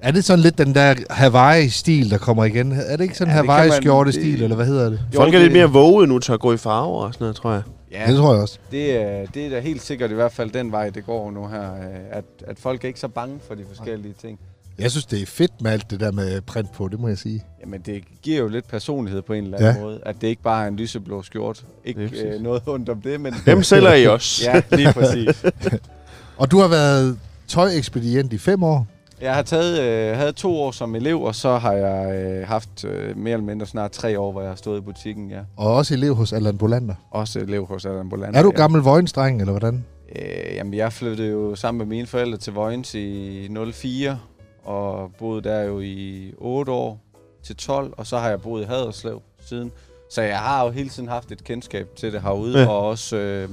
[0.00, 2.72] Er det sådan lidt den der Hawaii-stil, der kommer igen?
[2.72, 5.00] Er det ikke sådan Ja, ja, Hawaii-skjorte-stil, det- eller hvad hedder det?
[5.14, 7.36] Folk Jo, er lidt mere våget nu til at gå i farver og sådan noget,
[7.36, 7.62] tror jeg.
[7.92, 8.04] Ja.
[8.06, 8.58] Det tror jeg også.
[8.70, 11.46] Det er, det er da helt sikkert i hvert fald den vej, det går nu
[11.46, 11.70] her.
[12.10, 14.38] At, at folk er ikke så bange for de forskellige ting.
[14.78, 17.18] Jeg synes, det er fedt med alt det der med print på, det må jeg
[17.18, 17.44] sige.
[17.60, 19.82] Jamen, det giver jo lidt personlighed på en eller anden Ja.
[19.82, 20.00] måde.
[20.06, 21.64] At det ikke bare er en lyseblå skjort.
[21.84, 23.34] Ikke øh, noget ondt om det, men...
[23.46, 24.50] Dem sælger I også.
[24.50, 25.44] Ja, lige præcis.
[26.38, 28.86] Og du har været tøjekspedient i fem år.
[29.20, 32.84] Jeg har taget, øh, havde to år som elev, og så har jeg øh, haft
[32.84, 35.38] øh, mere eller mindre snart tre år, hvor jeg har stået i butikken, ja.
[35.56, 36.94] Og også elev hos Allan Bolander.
[37.10, 38.38] Også elev hos Adam Bolander.
[38.38, 38.60] Er du ja.
[38.60, 39.84] gammel vojensdreng, eller hvordan?
[40.16, 44.18] Øh, jamen, jeg flyttede jo sammen med mine forældre til Vojens i 04,
[44.62, 47.00] og boede der jo i 8 år
[47.42, 49.72] til 12, og så har jeg boet i Haderslev siden.
[50.10, 52.68] Så jeg har jo hele tiden haft et kendskab til det herude, Ja.
[52.68, 53.48] og også øh,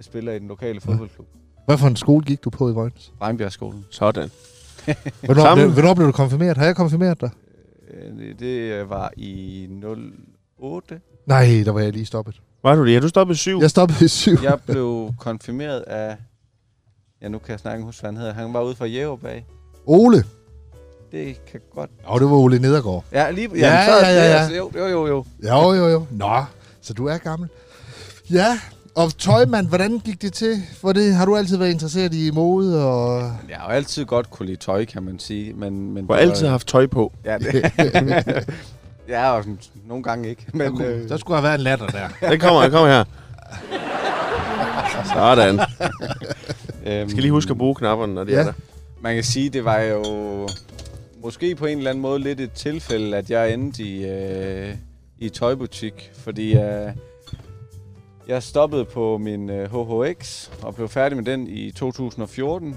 [0.00, 1.26] spiller i den lokale fodboldklub,
[1.66, 3.12] Hvad for en skole gik du på i Vojens?
[3.20, 3.84] Regnbjergskolen.
[3.90, 4.30] Sådan.
[5.24, 5.64] Hvornår, Samme.
[5.64, 6.56] blev, hvornår blev du konfirmeret?
[6.56, 7.30] Har jeg konfirmeret dig?
[7.90, 9.68] Øh, det- det øh, var i
[10.58, 11.00] 08.
[11.26, 12.40] Nej, der var jeg lige stoppet.
[12.62, 12.94] Var du det?
[12.94, 13.58] Ja, du stoppede syv.
[13.60, 14.36] Jeg stoppede i syv.
[14.42, 16.16] Jeg blev konfirmeret af...
[17.22, 18.32] Ja, nu kan jeg snakke huske, hvad han hedder.
[18.32, 19.46] Han var ude fra Jæverbag.
[19.86, 20.24] Ole.
[21.12, 21.90] Det kan godt...
[22.04, 23.04] Og det var Ole Nedergaard.
[23.12, 23.48] Ja, lige...
[23.56, 24.36] Ja, så, ja, ja, ja.
[24.36, 25.24] altså- Jo, jo, jo, jo.
[25.48, 26.06] Jo, jo, jo.
[26.10, 26.44] Nå,
[26.80, 27.48] så du er gammel.
[28.32, 28.58] Ja,
[28.94, 30.62] og tøjmand, hvordan gik det til?
[30.80, 33.20] For det, har du altid været interesseret i mode og...
[33.48, 35.52] Jeg har jo altid godt kunne lide tøj, kan man sige.
[35.52, 37.12] Men, men Du har altid haft tøj på.
[37.24, 37.72] Ja, det...
[39.08, 40.46] ja, og sådan, nogle gange ikke.
[40.54, 42.08] Men, Men, øh, der skulle have været en latter der.
[42.30, 43.04] Den kommer, den kommer her.
[45.14, 45.60] Sådan.
[46.86, 48.38] øhm, skal lige huske at bruge knapperne, når det Ja.
[48.38, 48.52] er der.
[49.02, 50.02] Man kan sige, det var jo
[51.22, 54.74] måske på en eller anden måde lidt et tilfælde, at jeg endte i, øh,
[55.18, 56.92] i tøjbutik, fordi øh,
[58.28, 62.76] jeg stoppede på min øh, HHX og blev færdig med den i 2014.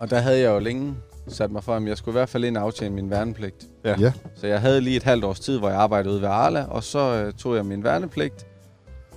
[0.00, 0.94] Og der havde jeg jo længe
[1.28, 3.66] sat mig for, at jeg skulle i hvert fald ind og aftjene min værnepligt.
[3.84, 3.94] Ja.
[4.00, 4.12] Ja.
[4.36, 6.84] Så jeg havde lige et halvt års tid, hvor jeg arbejdede ude ved Arla, og
[6.84, 8.46] så øh, tog jeg min værnepligt.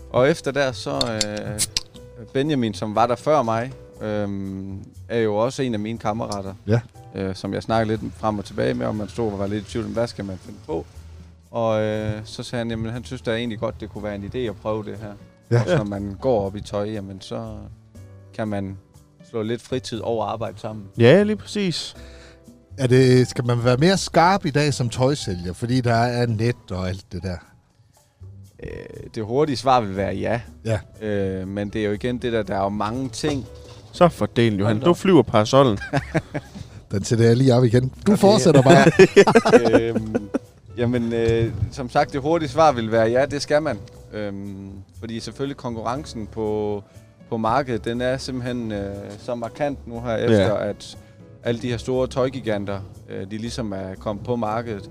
[0.09, 1.59] Og efter der, så øh,
[2.33, 3.71] Benjamin, som var der før mig,
[4.03, 4.27] øh,
[5.09, 6.53] er jo også en af mine kammerater.
[6.67, 6.79] Ja.
[7.15, 9.67] Øh, som jeg snakkede lidt frem og tilbage med, og man stod og var lidt
[9.67, 10.85] i tvivl om, hvad skal man finde på.
[11.51, 14.31] Og øh, så sagde han, jamen han synes da egentlig godt, det kunne være en
[14.33, 15.13] idé at prøve det her.
[15.51, 15.61] Ja.
[15.61, 17.55] Også når man går op i tøj, jamen så
[18.33, 18.77] kan man
[19.29, 20.85] slå lidt fritid over arbejde sammen.
[20.97, 21.95] Ja, lige præcis.
[22.77, 26.71] Er det, skal man være mere skarp i dag som tøjsælger, fordi der er net
[26.71, 27.37] og alt det der?
[28.63, 30.41] Øh, det hurtige svar vil være ja.
[30.65, 30.79] Ja.
[31.07, 33.45] Øh, men det er jo igen det der, der er jo mange ting.
[33.93, 34.79] Så fordel, Johan.
[34.79, 35.77] Du flyver parasollen.
[36.91, 37.91] Den sætter jeg lige op igen.
[38.07, 38.19] Du Okay.
[38.21, 38.91] fortsætter bare.
[39.81, 40.29] øhm,
[40.77, 43.77] jamen, øh, som sagt, det hurtige svar vil være ja, det skal man.
[44.13, 46.83] Øhm, fordi selvfølgelig konkurrencen på,
[47.29, 50.69] på markedet, den er simpelthen øh, så markant nu her, efter Ja.
[50.69, 50.97] at
[51.43, 52.79] alle de her store tøjgiganter,
[53.09, 54.89] øh, de ligesom er kommet på markedet.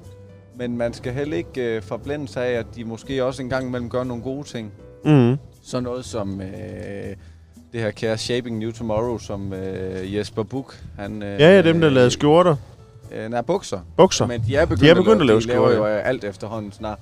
[0.56, 3.90] Men man skal heller ikke øh, forblændes af, at de måske også en gang imellem
[3.90, 4.72] gør nogle gode ting.
[5.04, 5.36] Mm.
[5.62, 7.16] Sådan noget som øh,
[7.72, 11.22] det her kære Shaping New Tomorrow, som øh, Jesper Buch, han...
[11.22, 12.56] Øh, Ja, ja, dem der lavede skjorter.
[13.12, 13.80] Øh, nej, bukser.
[13.96, 14.26] Bukser.
[14.26, 16.24] Men de er begyndt, De er begyndt at lave de laver skjorter, jo øh, alt
[16.24, 16.98] efterhånden snart.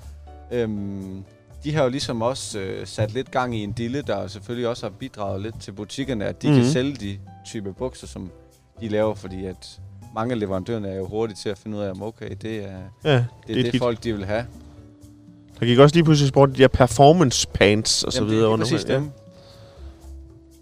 [0.52, 1.24] Øhm,
[1.64, 4.86] de har jo ligesom også øh, sat lidt gang i en dille, der selvfølgelig også
[4.86, 6.58] har bidraget lidt til butikkerne, at de mm-hmm.
[6.58, 6.64] Mhm.
[6.66, 8.30] kan sælge de type bukser, som
[8.80, 9.80] de laver, fordi at
[10.14, 12.68] mange af leverandørerne er jo hurtige til at finde ud af, om okay, det er
[13.04, 13.82] Ja, det, er det, et det hit.
[13.82, 14.44] folk de vil have.
[15.60, 18.42] Der gik også lige pludselig sport de der performance pants og så Jamen, videre.
[18.44, 18.94] det er under- præcis ja.
[18.94, 19.10] dem.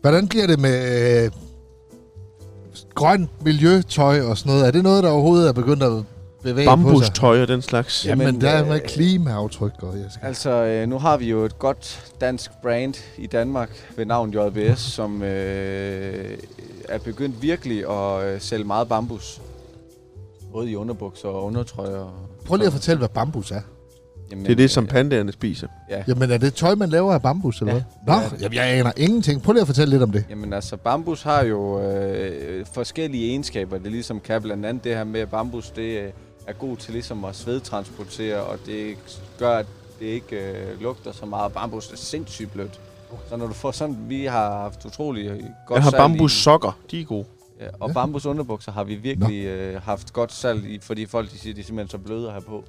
[0.01, 1.31] Hvordan bliver det med øh,
[2.95, 4.67] grønt miljøtøj og sådan noget?
[4.67, 6.05] Er det noget, der overhovedet er begyndt at
[6.43, 6.85] bevæge på sig?
[6.85, 8.07] Bambustøj og den slags.
[8.07, 9.73] Jamen, Jamen, der er øh, med klimaaftryk.
[9.83, 10.27] Og jeg skal...
[10.27, 14.81] Altså, øh, nu har vi jo et godt dansk brand i Danmark ved navn JBS,
[14.97, 16.39] som øh,
[16.89, 19.41] er begyndt virkelig at øh, sælge meget bambus.
[20.53, 22.29] Både i underbukser og undertrøjer.
[22.45, 23.61] Prøv lige at fortælle, hvad bambus er.
[24.31, 25.67] Jamen, Det er det, som øh, pandaerne spiser.
[25.91, 26.03] Ja.
[26.09, 28.15] Jamen, er det tøj, man laver af bambus, eller Ja, hvad?
[28.15, 29.43] Nå, er jamen, jeg aner ingenting.
[29.43, 30.25] Prøv lige at fortælle lidt om det.
[30.31, 33.79] Jamen altså, bambus har jo øh, forskellige egenskaber.
[33.79, 36.11] Det ligesom kan blandt andet det her med, at bambus det øh,
[36.47, 38.97] er god til ligesom at svedtransportere, og det
[39.39, 39.67] gør, at
[40.01, 41.53] det ikke øh, lugter så meget.
[41.53, 42.81] Bambus er sindssygt blødt.
[43.29, 45.29] Så når du får sådan, vi har haft utrolig
[45.67, 46.79] godt Jeg har bambus sokker.
[46.91, 47.25] De er gode.
[47.61, 47.93] Ja, og Ja.
[47.95, 51.61] bambus underbukser har vi virkelig øh, haft godt salg i, fordi folk de siger, de
[51.61, 52.65] er simpelthen så bløde at have på.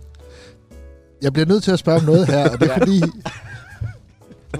[1.21, 3.01] Jeg bliver nødt til at spørge om noget her, og det er fordi,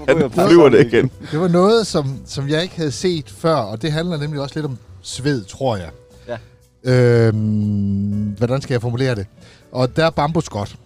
[0.08, 1.10] Han flyver det igen.
[1.32, 4.54] det var noget, som, som jeg ikke havde set før, og det handler nemlig også
[4.54, 5.90] lidt om sved, tror jeg.
[6.28, 6.36] Ja.
[7.28, 9.26] Øhm, hvordan skal jeg formulere det?
[9.72, 10.76] Og der er bambus godt.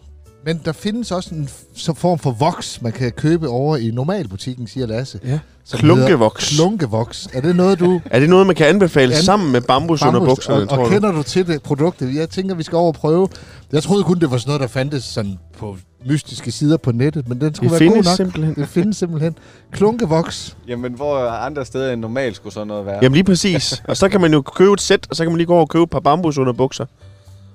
[0.46, 4.66] Men der findes også en så form for voks, man kan købe over i normalbutikken,
[4.66, 5.20] siger Lasse.
[5.24, 5.38] Ja.
[5.72, 6.56] Klunkevoks.
[6.56, 7.28] Klunkevoks.
[7.32, 8.00] Er det noget, du...
[8.10, 10.84] Er det noget, man kan anbefale An- sammen med bambus, under bukserne, og, tror og
[10.84, 10.90] du?
[10.90, 12.14] kender du til det produktet?
[12.14, 13.28] Jeg tænker, vi skal over og prøve.
[13.72, 15.76] Jeg troede kun, det var sådan noget, der fandtes sådan på
[16.06, 18.16] mystiske sider på nettet, men den skulle Det være god findes nok.
[18.16, 18.54] simpelthen.
[18.54, 19.38] Det findes simpelthen.
[19.72, 20.56] Klunkevoks.
[20.68, 22.98] Jamen, hvor andre steder end normalt skulle sådan noget være?
[23.02, 23.82] Jamen lige præcis.
[23.88, 25.62] Og så kan man jo købe et sæt, og så kan man lige gå over
[25.62, 26.86] og købe et par bambus under bukser.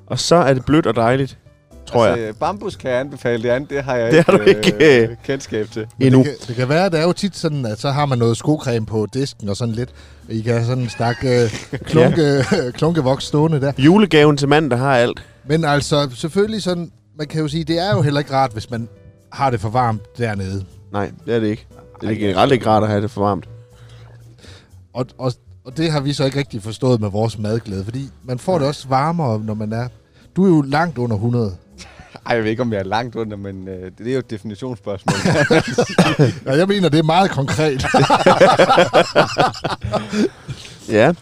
[0.08, 1.38] Og så er det blødt og dejligt,
[1.86, 2.18] tror jeg.
[2.18, 5.02] altså, Bambus kan jeg anbefale, det andet, det har jeg Det har ikke, du ikke,
[5.02, 5.88] øh, kendskab til.
[6.00, 6.20] Endnu.
[6.20, 8.38] Det kan, det kan være, det er jo tit sådan, at så har man noget
[8.38, 9.90] skocreme på disken og sådan lidt.
[10.30, 11.50] I kan have sådan en stak øh,
[11.92, 12.46] klunke,
[12.78, 13.72] klunkevoks stående der.
[13.78, 15.26] Julegaven til manden, der har alt.
[15.46, 18.70] Men altså, selvfølgelig sådan, man kan jo sige, det er jo heller ikke rart, hvis
[18.72, 18.90] man
[19.32, 20.66] har det for varmt dernede.
[20.92, 21.68] Nej, det er det ikke.
[22.02, 23.50] Det er generelt ikke rart at have det for varmt.
[24.94, 25.34] Og, og,
[25.66, 28.68] og det har vi så ikke rigtig forstået med vores madglæde, fordi man får det
[28.68, 29.88] også varmere, når man er...
[30.36, 31.56] Du er jo langt under 100.
[32.26, 34.30] Ej, jeg ved ikke, om jeg er langt under, men øh, det er jo et
[34.30, 35.16] definitionsspørgsmål.
[36.54, 37.86] Og jeg mener, det er meget konkret.
[40.90, 41.14] Ja.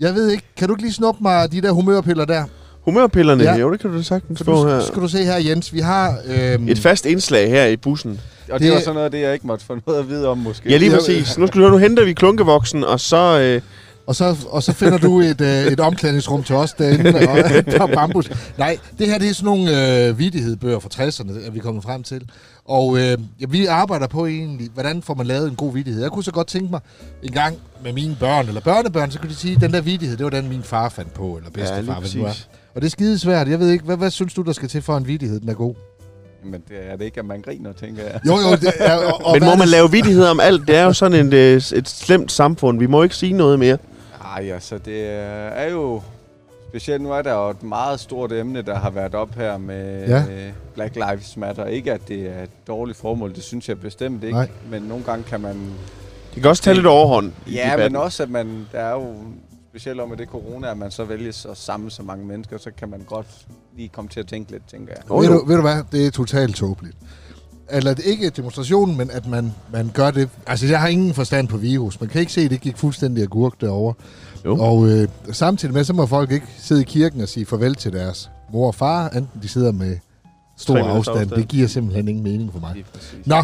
[0.00, 2.44] Jeg ved ikke, kan du ikke lige snuppe mig de der humørpiller der?
[2.84, 3.52] Humørpillerne, Ja.
[3.52, 3.58] ja.
[3.58, 4.80] jo, det kan du da sagtens For få her.
[4.80, 6.18] skal du se her, Jens, vi har...
[6.26, 8.20] Øhm, Et fast indslag her i bussen.
[8.50, 10.28] Og det, Det- var sådan noget af det, jeg ikke måtte få noget at vide
[10.28, 10.70] om, måske.
[10.70, 11.38] Ja, lige Ja, præcis.
[11.38, 13.40] Nu skal du høre, nu henter vi klunkevoksen, og så...
[13.40, 13.60] Øh,
[14.06, 17.66] Og så, og så finder du et, øh, et omklædningsrum til os derinde, og et
[17.76, 18.30] par bambus.
[18.58, 22.02] Nej, det her det er sådan nogle øh, vidighedbøger fra 60'erne, er vi kommet frem
[22.02, 22.30] til.
[22.64, 26.02] Og øh, ja, vi arbejder på egentlig, hvordan får man lavet en god vidighed.
[26.02, 26.80] Jeg kunne så godt tænke mig
[27.22, 30.16] en gang med mine børn eller børnebørn, så kunne de sige, at den der vidighed,
[30.16, 32.46] det var den, min far fandt på, eller bedstefar, ja, hvad det er.
[32.74, 33.48] Og det er skide svært.
[33.48, 35.54] Jeg ved ikke, hvad, hvad synes du, der skal til for en vidighed, den er
[35.54, 35.74] god?
[36.44, 38.20] Men det er det ikke, at man griner, tænker jeg.
[38.26, 40.68] Jo, jo, det er, og, og Men må er man lave vidigheder om alt?
[40.68, 42.78] Det er jo sådan et, øh, et slemt samfund.
[42.78, 43.78] Vi må ikke sige noget mere.
[44.36, 46.02] Ej, altså, det er er jo...
[46.68, 50.06] Specielt nu er der jo et meget stort emne, der har været op her med
[50.08, 50.16] Ja.
[50.28, 50.50] ja.
[50.74, 51.64] Black Lives Matter.
[51.66, 54.36] Ikke, at det er et dårligt formål, det synes jeg bestemt ikke.
[54.36, 54.48] Nej.
[54.70, 55.54] Men nogle gange kan man...
[56.34, 57.92] Det kan også tage lidt overhånd i Ja, debatten.
[57.92, 58.66] men også, at man...
[58.72, 59.14] Der er jo
[59.70, 62.88] specielt om det corona, at man så vælges at samle så mange mennesker, så kan
[62.88, 63.26] man godt
[63.76, 65.10] lige komme til at tænke lidt, tænker jeg.
[65.10, 66.96] Jo, ved, du, ved du hvad, det er totalt tåbeligt.
[67.70, 70.28] Eller er ikke demonstrationen, men at man, man gør det.
[70.46, 72.00] Altså, jeg har ingen forstand på virus.
[72.00, 73.94] Man kan ikke se, at det gik fuldstændig agurk derovre.
[74.44, 74.56] Jo.
[74.60, 77.92] Og øh, samtidig med, så må folk ikke sidde i kirken og sige farvel til
[77.92, 79.96] deres mor og far, enten de sidder med
[80.56, 81.18] stor afstand.
[81.18, 81.30] afstand.
[81.30, 82.84] Det giver simpelthen ingen mening for mig.
[83.24, 83.42] Nå,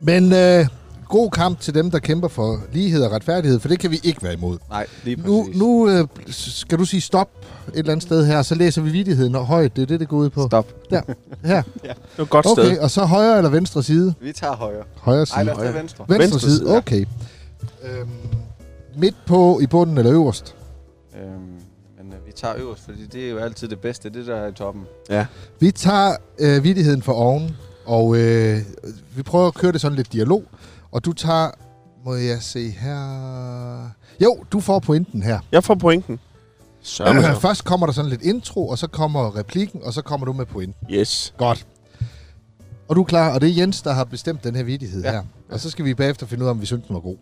[0.00, 0.66] men øh,
[1.08, 4.22] god kamp til dem, der kæmper for lighed og retfærdighed, for det kan vi ikke
[4.22, 4.58] være imod.
[4.70, 5.30] Nej, lige præcis.
[5.30, 7.28] Nu, nu øh, skal du sige stop
[7.68, 9.76] et eller andet sted her, så læser vi vidigheden højt.
[9.76, 10.46] Det er det, det går ud på.
[10.46, 10.90] Stop.
[10.90, 11.00] Der,
[11.44, 11.62] her.
[11.82, 12.78] Det er et godt Okay, sted.
[12.78, 14.14] og så højre eller venstre side?
[14.20, 14.82] Vi tager højre.
[14.96, 15.44] Højre Ej, side.
[15.44, 16.04] lad os tage venstre.
[16.08, 16.76] Venstre, venstre side, side, ja.
[16.76, 17.04] okay.
[17.84, 18.08] Øhm,
[18.96, 20.54] midt på, i bunden eller øverst?
[21.14, 21.30] Øhm,
[21.98, 24.48] men øh, vi tager øverst, fordi det er jo altid det bedste, det der er
[24.48, 24.82] i toppen.
[25.10, 25.26] Ja.
[25.60, 28.58] Vi tager øh, vidigheden for oven, og øh,
[29.16, 30.44] vi prøver at køre det sådan lidt dialog.
[30.90, 31.50] Og du tager,
[32.04, 33.90] må jeg se her...
[34.22, 35.38] Jo, du får pointen her.
[35.52, 36.18] Jeg får pointen.
[36.82, 37.34] Sørme så.
[37.48, 40.46] Først kommer der sådan lidt intro, og så kommer replikken, og så kommer du med
[40.46, 40.94] pointen.
[40.94, 41.34] Yes.
[41.38, 41.66] Godt.
[42.88, 45.10] Og du er klar, og det er Jens, der har bestemt den her vidighed Ja.
[45.12, 45.22] her.
[45.50, 47.16] Og så skal vi bagefter finde ud af, om vi synes, den var god.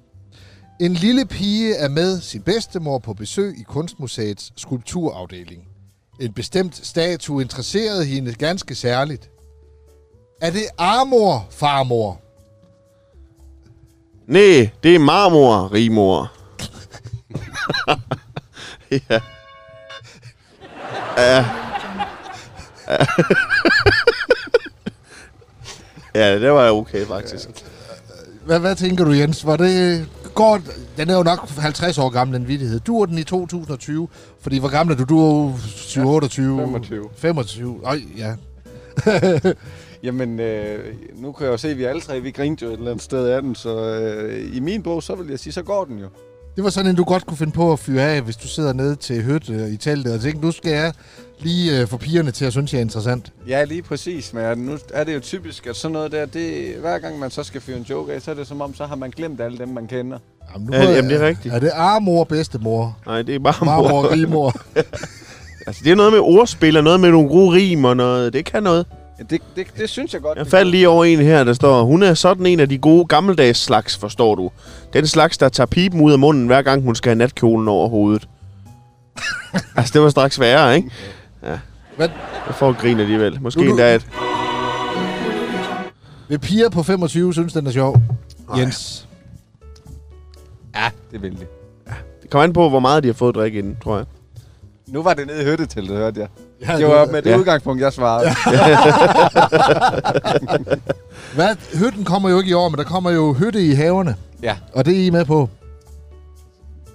[0.80, 5.62] En lille pige er med sin bedstemor på besøg i Kunstmuseets skulpturafdeling.
[6.20, 9.30] En bestemt statue interesserede hende ganske særligt.
[10.42, 12.20] Er det armor, farmor?
[14.26, 16.32] Nej, det er marmor, rigmor.
[18.90, 19.20] ja.
[21.16, 21.44] Ja.
[22.88, 23.06] Ja.
[26.20, 27.48] ja, det var okay, faktisk.
[28.44, 29.46] Hvad, hvad tænker du, Jens?
[29.46, 30.06] Var det...
[30.34, 30.60] Går,
[30.96, 32.80] den er jo nok 50 år gammel, den vidighed.
[32.80, 34.08] Du er den i 2020,
[34.40, 35.04] fordi hvor gammel er du?
[35.04, 36.58] Du er jo 7, 28...
[36.58, 37.08] 25.
[37.16, 37.80] 25.
[37.84, 38.34] Øj, ja.
[40.04, 42.78] Jamen, øh, nu kan jeg jo se, at vi alle tre, vi grinte jo et
[42.78, 45.62] eller andet sted af den, så øh, i min bog, så vil jeg sige, så
[45.62, 46.06] går den jo.
[46.56, 48.72] Det var sådan en, du godt kunne finde på at fyre af, hvis du sidder
[48.72, 50.92] nede til høt øh, i teltet og tænker, nu skal jeg
[51.38, 53.32] lige øh, få pigerne til at synes, jeg er interessant.
[53.48, 56.98] Ja, lige præcis, men nu er det jo typisk, at sådan noget der, det, hver
[56.98, 58.96] gang man så skal fyre en joke af, så er det som om, så har
[58.96, 60.18] man glemt alle dem, man kender.
[60.54, 61.54] Jamen, Ja, jamen, det er rigtigt.
[61.54, 62.98] Er det armor, bedstemor?
[63.06, 63.64] Nej, det er marmor.
[63.82, 64.52] Marmor, rigmor?
[65.66, 68.32] Altså, det er noget med ordspil og noget med nogle gode rim og noget.
[68.32, 68.86] Det kan noget.
[69.18, 70.38] Ja, det, det, det synes jeg godt.
[70.38, 73.04] Jeg faldt lige over en her, der står, hun er sådan en af de gode
[73.06, 74.50] gammeldags slags, forstår du.
[74.92, 77.88] Den slags, der tager pipen ud af munden, hver gang hun skal have natkjolen over
[77.88, 78.28] hovedet.
[79.76, 80.90] altså, det var straks værre, ikke?
[81.42, 81.58] Ja.
[81.96, 82.08] Hvad?
[82.46, 83.42] Jeg får grin alligevel.
[83.42, 84.06] Måske Nu- nu- endda et...
[86.28, 88.02] Vil piger på 25 synes, den er sjov?
[88.48, 88.58] Nej.
[88.60, 89.08] Jens.
[90.74, 91.46] Ja, det vil det.
[92.22, 94.06] Det kommer an på, hvor meget de har fået at drikke inden, tror jeg.
[94.86, 96.28] Nu var det nede i hytteteltet, hørte jeg.
[96.68, 97.36] Ja, Det var med det Ja.
[97.38, 98.30] udgangspunkt, jeg svarede.
[101.34, 101.56] Hvad?
[101.78, 104.16] Hytten kommer jo ikke i år, men der kommer jo hytte i haverne.
[104.42, 104.56] Ja.
[104.72, 105.48] Og det er I med på.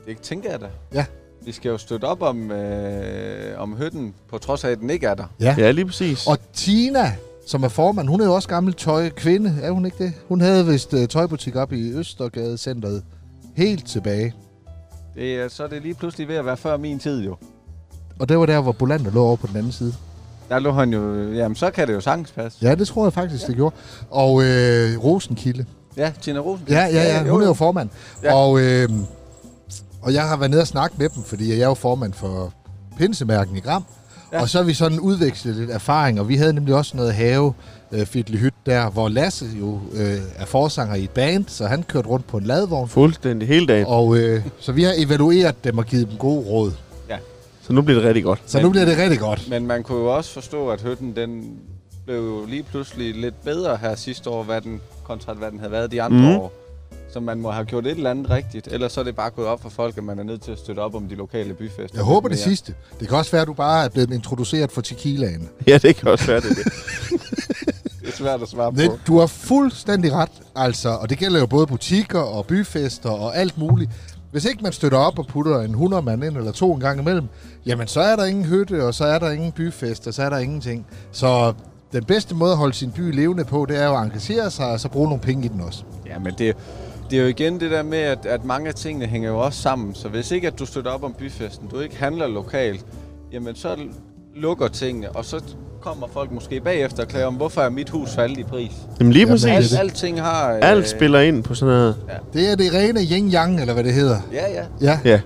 [0.07, 0.65] Det tænker jeg da.
[0.93, 1.05] Ja.
[1.45, 5.07] Vi skal jo støtte op om, øh, om hytten, på trods af, at den ikke
[5.07, 5.23] er der.
[5.39, 5.55] Ja.
[5.57, 6.27] Ja, lige præcis.
[6.27, 7.15] Og Tina,
[7.47, 10.13] som er formand, hun er jo også gammel tøjkvinde, er hun ikke det?
[10.27, 13.03] Hun havde vist uh, tøjbutik op i Østergade Centeret
[13.55, 14.33] helt tilbage.
[15.15, 17.35] Det, er- så er det lige pludselig ved at være før min tid, jo.
[18.19, 19.93] Og det var der, hvor Bolander lå over på den anden side.
[20.49, 21.31] Der lå han jo...
[21.31, 22.57] Jamen, så kan det jo sagtens passe.
[22.61, 23.75] Ja, det tror jeg faktisk, det gjorde.
[24.09, 25.65] Og øh, Rosenkilde.
[25.97, 26.65] Ja, Tina Rosen.
[26.69, 27.89] Ja, ja, ja, hun er jo formand.
[28.23, 28.33] Ja.
[28.33, 28.89] Og, øh,
[30.01, 32.53] og jeg har været nede og snakke med dem, fordi jeg er jo formand for
[32.97, 33.83] Pinsemærken i Gram.
[34.31, 34.37] Ja.
[34.37, 34.41] Ja.
[34.41, 37.53] Og så har vi sådan udvekslet lidt erfaring, og vi havde nemlig også noget have
[37.91, 42.07] øh, hyt der, hvor Lasse jo øh, er forsanger i et band, så han kørte
[42.07, 42.89] rundt på en ladvogn.
[42.89, 43.85] Fuldstændig hele dagen.
[43.87, 46.71] Og øh, så vi har evalueret dem og givet dem gode råd.
[47.69, 48.41] Så nu bliver det rigtig godt.
[48.45, 49.49] Så Men- nu bliver det rigtig godt.
[49.49, 51.57] Men man kunne jo også forstå, at hytten, den
[52.05, 55.71] blev jo lige pludselig lidt bedre her sidste år, hvad den, kontra hvad den havde
[55.71, 56.37] været de andre mm.
[56.37, 56.53] år.
[57.13, 58.67] Så man må have gjort et eller andet rigtigt.
[58.71, 60.57] Ellers så er det bare gået op for folk, at man er nødt til at
[60.57, 61.87] støtte op om de lokale byfester.
[61.93, 62.43] Jeg håber det mere.
[62.43, 62.73] sidste.
[62.99, 65.49] Det kan også være, at du bare er blevet introduceret for tequilaen.
[65.67, 66.49] Ja, det kan også være det.
[66.57, 66.65] det.
[68.01, 68.97] Det er svært at svare Men på.
[69.07, 73.57] du har fuldstændig ret, altså, og det gælder jo både butikker og byfester og alt
[73.57, 73.91] muligt.
[74.31, 76.99] Hvis ikke man støtter op og putter en 100 mand ind eller to en gang
[76.99, 77.27] imellem,
[77.65, 80.29] jamen så er der ingen hytte, og så er der ingen byfest, og så er
[80.29, 80.85] der ingenting.
[81.11, 81.53] Så
[81.91, 84.67] den bedste måde at holde sin by levende på, det er jo at engagere sig,
[84.71, 85.83] og så bruge nogle penge i den også.
[86.05, 86.57] Ja, men det,
[87.09, 89.61] det er jo igen det der med, at, at mange af tingene hænger jo også
[89.61, 89.95] sammen.
[89.95, 92.85] Så hvis ikke at du støtter op om byfesten, du ikke handler lokalt,
[93.31, 93.77] jamen så
[94.35, 95.43] lukker tingene, og så
[95.81, 98.71] kommer folk måske bagefter og klager om, hvorfor er mit hus faldet i pris.
[98.99, 99.69] Jamen lige Jamen, præcis.
[99.69, 100.53] det er Alt, alting har...
[100.53, 101.95] øh, Alt spiller ind på sådan noget.
[102.33, 104.17] Det er det rene yin-yang, eller hvad det hedder.
[104.33, 104.63] Ja, ja.
[104.81, 105.21] Ja, Ja.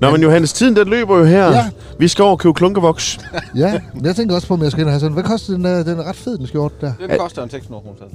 [0.00, 1.50] Nå, men Johannes, tiden den løber jo her.
[1.50, 1.70] Ja.
[1.98, 3.18] Vi skal over og købe klunkevoks.
[3.56, 3.80] ja.
[3.94, 5.12] Men jeg tænker også på, om jeg skal ind og have sådan.
[5.14, 5.82] Hvad koster den der?
[5.82, 6.92] Den er ret fed, den skjorte der.
[7.08, 7.96] Det koster en 600 kroner.
[7.98, 8.10] selv.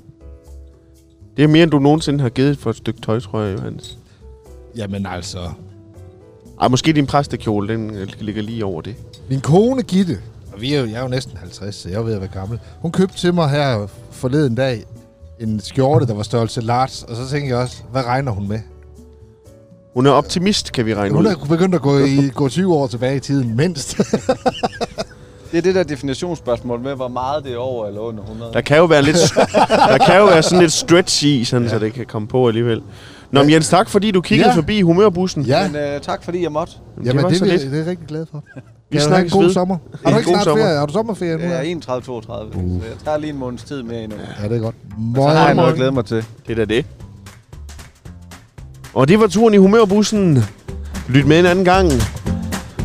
[1.38, 3.98] Det er mere, end du nogensinde har givet for et stykke tøj, tror jeg, Johannes.
[4.78, 5.40] Jamen altså,
[6.62, 8.96] Ej, måske din præstekjole, den øh, ligger lige over det.
[9.30, 10.18] Min kone Gitte,
[10.56, 12.30] og vi er jo, jeg er jo næsten 50, så jeg er ved at være
[12.34, 12.60] gammel.
[12.82, 14.84] Hun købte til mig her forleden dag
[15.40, 18.60] en skjorte, der var størrelse large, og så tænkte jeg også, hvad regner hun med?
[19.94, 21.32] Hun er optimist, kan vi regne Hun ud.
[21.32, 23.98] er begyndt at gå, i, gå 20 år tilbage i tiden, mindst.
[25.52, 28.54] Det er det der definitionsspørgsmål med, hvor meget det er over eller under 100.
[28.54, 29.18] Der kan jo være lidt,
[29.92, 31.70] der kan jo være sådan lidt stretch i, sådan, ja.
[31.74, 32.82] så det kan komme på alligevel.
[33.32, 34.56] Nå, men Jens, tak fordi du kiggede Ja.
[34.56, 35.44] forbi humørbussen.
[35.44, 36.74] ja, Men øh, tak fordi jeg måtte.
[37.06, 37.62] jamen var det, så det, lidt.
[37.62, 38.44] det, det er jeg rigtig glad for.
[38.94, 39.54] Vi Kan en snakkes god ved.
[39.54, 39.78] sommer.
[40.04, 40.64] Har En du ikke god snart sommer.
[40.66, 40.78] ferie?
[40.80, 41.44] Har du sommerferie nu?
[41.44, 42.82] Ja, er 31-32, uh.
[42.82, 44.18] så jeg tager lige en måneds tid mere endnu.
[44.44, 44.76] ja det er godt.
[45.16, 46.26] Så har jeg noget at glæde mig til.
[46.48, 46.86] Det er da det.
[48.94, 50.46] Og det var turen i humørbussen.
[51.10, 51.92] Lyt med en anden gang.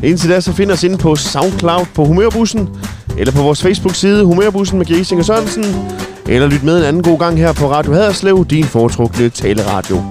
[0.03, 2.69] Indtil da, så find os inde på SoundCloud på Humørbussen,
[3.19, 5.65] eller på vores Facebook-side Humørbussen med Gæsing og Sørensen,
[6.29, 10.03] eller lyt med en anden god gang her på Radio Haderslev, din foretrukne taleradio.